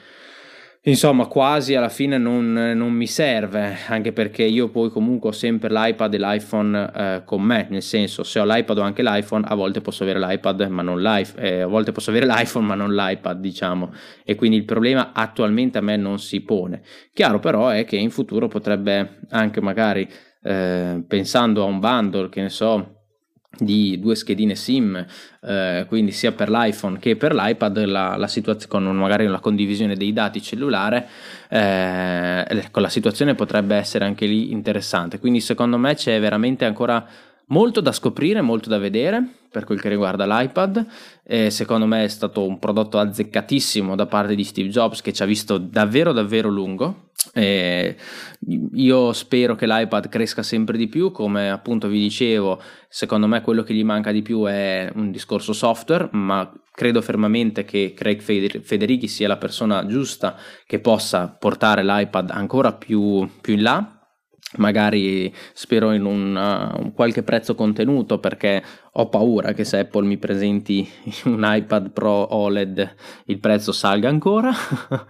Insomma, 0.82 1.26
quasi 1.26 1.74
alla 1.74 1.88
fine 1.88 2.18
non, 2.18 2.52
non, 2.52 2.92
mi 2.92 3.08
serve, 3.08 3.76
anche 3.88 4.12
perché 4.12 4.44
io 4.44 4.68
poi 4.68 4.90
comunque 4.90 5.30
ho 5.30 5.32
sempre 5.32 5.68
l'iPad 5.68 6.14
e 6.14 6.18
l'iPhone 6.18 6.92
eh, 6.94 7.22
con 7.24 7.42
me, 7.42 7.66
nel 7.68 7.82
senso 7.82 8.22
se 8.22 8.38
ho 8.38 8.44
l'iPad 8.44 8.78
o 8.78 8.82
anche 8.82 9.02
l'iPhone, 9.02 9.44
a 9.48 9.56
volte 9.56 9.80
posso 9.80 10.04
avere 10.04 10.20
l'iPad 10.20 10.68
ma 10.68 10.82
non 10.82 11.02
l'iPhone, 11.02 11.46
eh, 11.46 11.60
a 11.62 11.66
volte 11.66 11.90
posso 11.90 12.10
avere 12.10 12.26
l'iPhone 12.26 12.64
ma 12.64 12.74
non 12.76 12.94
l'iPad, 12.94 13.40
diciamo, 13.40 13.92
e 14.24 14.36
quindi 14.36 14.56
il 14.56 14.64
problema 14.64 15.10
attualmente 15.12 15.78
a 15.78 15.80
me 15.80 15.96
non 15.96 16.20
si 16.20 16.42
pone. 16.42 16.82
Chiaro 17.12 17.40
però 17.40 17.68
è 17.68 17.84
che 17.84 17.96
in 17.96 18.10
futuro 18.10 18.46
potrebbe 18.46 19.18
anche 19.30 19.60
magari, 19.60 20.08
eh, 20.44 21.04
pensando 21.06 21.64
a 21.64 21.66
un 21.66 21.80
bundle, 21.80 22.28
che 22.28 22.40
ne 22.40 22.50
so, 22.50 22.97
di 23.56 23.98
due 23.98 24.14
schedine 24.14 24.54
SIM, 24.54 25.04
eh, 25.40 25.84
quindi 25.88 26.12
sia 26.12 26.32
per 26.32 26.50
l'iPhone 26.50 26.98
che 26.98 27.16
per 27.16 27.34
l'iPad, 27.34 27.84
la, 27.84 28.16
la 28.16 28.28
situazione 28.28 28.68
con 28.68 28.96
magari 28.96 29.26
la 29.26 29.40
condivisione 29.40 29.96
dei 29.96 30.12
dati 30.12 30.42
cellulare, 30.42 31.08
eh, 31.48 32.44
ecco, 32.46 32.80
la 32.80 32.88
situazione 32.88 33.34
potrebbe 33.34 33.74
essere 33.76 34.04
anche 34.04 34.26
lì 34.26 34.52
interessante. 34.52 35.18
Quindi 35.18 35.40
secondo 35.40 35.78
me 35.78 35.94
c'è 35.94 36.20
veramente 36.20 36.64
ancora 36.64 37.04
molto 37.48 37.80
da 37.80 37.92
scoprire, 37.92 38.40
molto 38.40 38.68
da 38.68 38.78
vedere 38.78 39.22
per 39.50 39.64
quel 39.64 39.80
che 39.80 39.88
riguarda 39.88 40.26
l'iPad. 40.26 40.86
Eh, 41.24 41.50
secondo 41.50 41.86
me 41.86 42.04
è 42.04 42.08
stato 42.08 42.46
un 42.46 42.58
prodotto 42.58 42.98
azzeccatissimo 42.98 43.94
da 43.94 44.06
parte 44.06 44.34
di 44.34 44.44
Steve 44.44 44.68
Jobs 44.68 45.02
che 45.02 45.12
ci 45.12 45.22
ha 45.22 45.26
visto 45.26 45.58
davvero 45.58 46.12
davvero 46.12 46.48
lungo 46.48 47.08
eh, 47.32 47.96
io 48.74 49.12
spero 49.12 49.54
che 49.54 49.66
l'iPad 49.66 50.08
cresca 50.08 50.42
sempre 50.42 50.76
di 50.78 50.88
più, 50.88 51.10
come 51.10 51.50
appunto 51.50 51.88
vi 51.88 52.00
dicevo, 52.00 52.60
secondo 52.88 53.26
me 53.26 53.40
quello 53.40 53.62
che 53.62 53.74
gli 53.74 53.84
manca 53.84 54.12
di 54.12 54.22
più 54.22 54.44
è 54.44 54.90
un 54.94 55.10
discorso 55.10 55.52
software, 55.52 56.08
ma 56.12 56.50
credo 56.70 57.02
fermamente 57.02 57.64
che 57.64 57.92
Craig 57.94 58.20
Federighi 58.20 59.08
sia 59.08 59.28
la 59.28 59.36
persona 59.36 59.84
giusta 59.86 60.36
che 60.64 60.78
possa 60.78 61.28
portare 61.28 61.84
l'iPad 61.84 62.30
ancora 62.30 62.72
più, 62.72 63.28
più 63.40 63.54
in 63.54 63.62
là 63.62 63.97
magari 64.56 65.32
spero 65.52 65.92
in 65.92 66.04
un, 66.04 66.34
uh, 66.34 66.80
un, 66.80 66.92
qualche 66.94 67.22
prezzo 67.22 67.54
contenuto 67.54 68.18
perché 68.18 68.62
ho 69.00 69.08
paura 69.08 69.52
che 69.52 69.64
se 69.64 69.78
Apple 69.78 70.04
mi 70.04 70.18
presenti 70.18 70.88
un 71.24 71.42
iPad 71.44 71.90
Pro 71.90 72.34
OLED 72.34 72.94
il 73.26 73.38
prezzo 73.38 73.72
salga 73.72 74.08
ancora. 74.08 74.52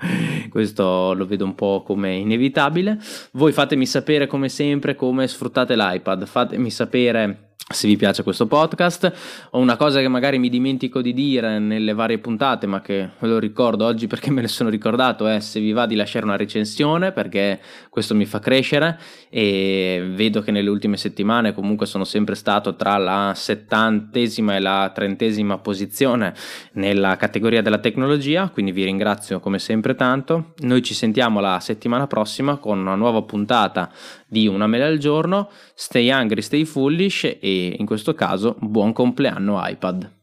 Questo 0.50 1.14
lo 1.14 1.26
vedo 1.26 1.44
un 1.44 1.54
po' 1.54 1.82
come 1.84 2.14
inevitabile. 2.16 2.98
Voi 3.32 3.52
fatemi 3.52 3.86
sapere 3.86 4.26
come 4.26 4.48
sempre 4.48 4.94
come 4.94 5.26
sfruttate 5.26 5.74
l'iPad. 5.74 6.26
Fatemi 6.26 6.70
sapere 6.70 7.48
se 7.70 7.86
vi 7.86 7.96
piace 7.96 8.22
questo 8.22 8.46
podcast. 8.46 9.12
O 9.50 9.58
una 9.58 9.76
cosa 9.76 10.00
che 10.00 10.08
magari 10.08 10.38
mi 10.38 10.48
dimentico 10.48 11.02
di 11.02 11.12
dire 11.12 11.58
nelle 11.58 11.92
varie 11.92 12.18
puntate 12.18 12.66
ma 12.66 12.80
che 12.80 13.10
ve 13.18 13.28
lo 13.28 13.38
ricordo 13.38 13.84
oggi 13.84 14.06
perché 14.06 14.30
me 14.30 14.40
ne 14.40 14.48
sono 14.48 14.70
ricordato 14.70 15.26
è 15.26 15.40
se 15.40 15.60
vi 15.60 15.72
va 15.72 15.86
di 15.86 15.94
lasciare 15.94 16.24
una 16.24 16.36
recensione 16.36 17.12
perché 17.12 17.60
questo 17.90 18.14
mi 18.14 18.24
fa 18.24 18.38
crescere. 18.38 18.98
E 19.28 20.02
vedo 20.14 20.40
che 20.40 20.50
nelle 20.50 20.70
ultime 20.70 20.96
settimane 20.96 21.52
comunque 21.52 21.86
sono 21.86 22.04
sempre 22.04 22.34
stato 22.34 22.74
tra 22.74 22.96
la 22.96 23.32
settantesima 23.78 24.56
e 24.56 24.60
la 24.60 24.90
trentesima 24.92 25.58
posizione 25.58 26.34
nella 26.72 27.16
categoria 27.16 27.62
della 27.62 27.78
tecnologia 27.78 28.48
quindi 28.48 28.72
vi 28.72 28.84
ringrazio 28.84 29.38
come 29.38 29.58
sempre 29.58 29.94
tanto 29.94 30.54
noi 30.58 30.82
ci 30.82 30.94
sentiamo 30.94 31.40
la 31.40 31.60
settimana 31.60 32.06
prossima 32.06 32.56
con 32.56 32.78
una 32.78 32.96
nuova 32.96 33.22
puntata 33.22 33.90
di 34.26 34.46
una 34.48 34.66
mela 34.66 34.86
al 34.86 34.98
giorno 34.98 35.50
stay 35.74 36.10
hungry 36.10 36.42
stay 36.42 36.64
foolish 36.64 37.24
e 37.24 37.76
in 37.78 37.86
questo 37.86 38.14
caso 38.14 38.56
buon 38.58 38.92
compleanno 38.92 39.60
iPad. 39.64 40.17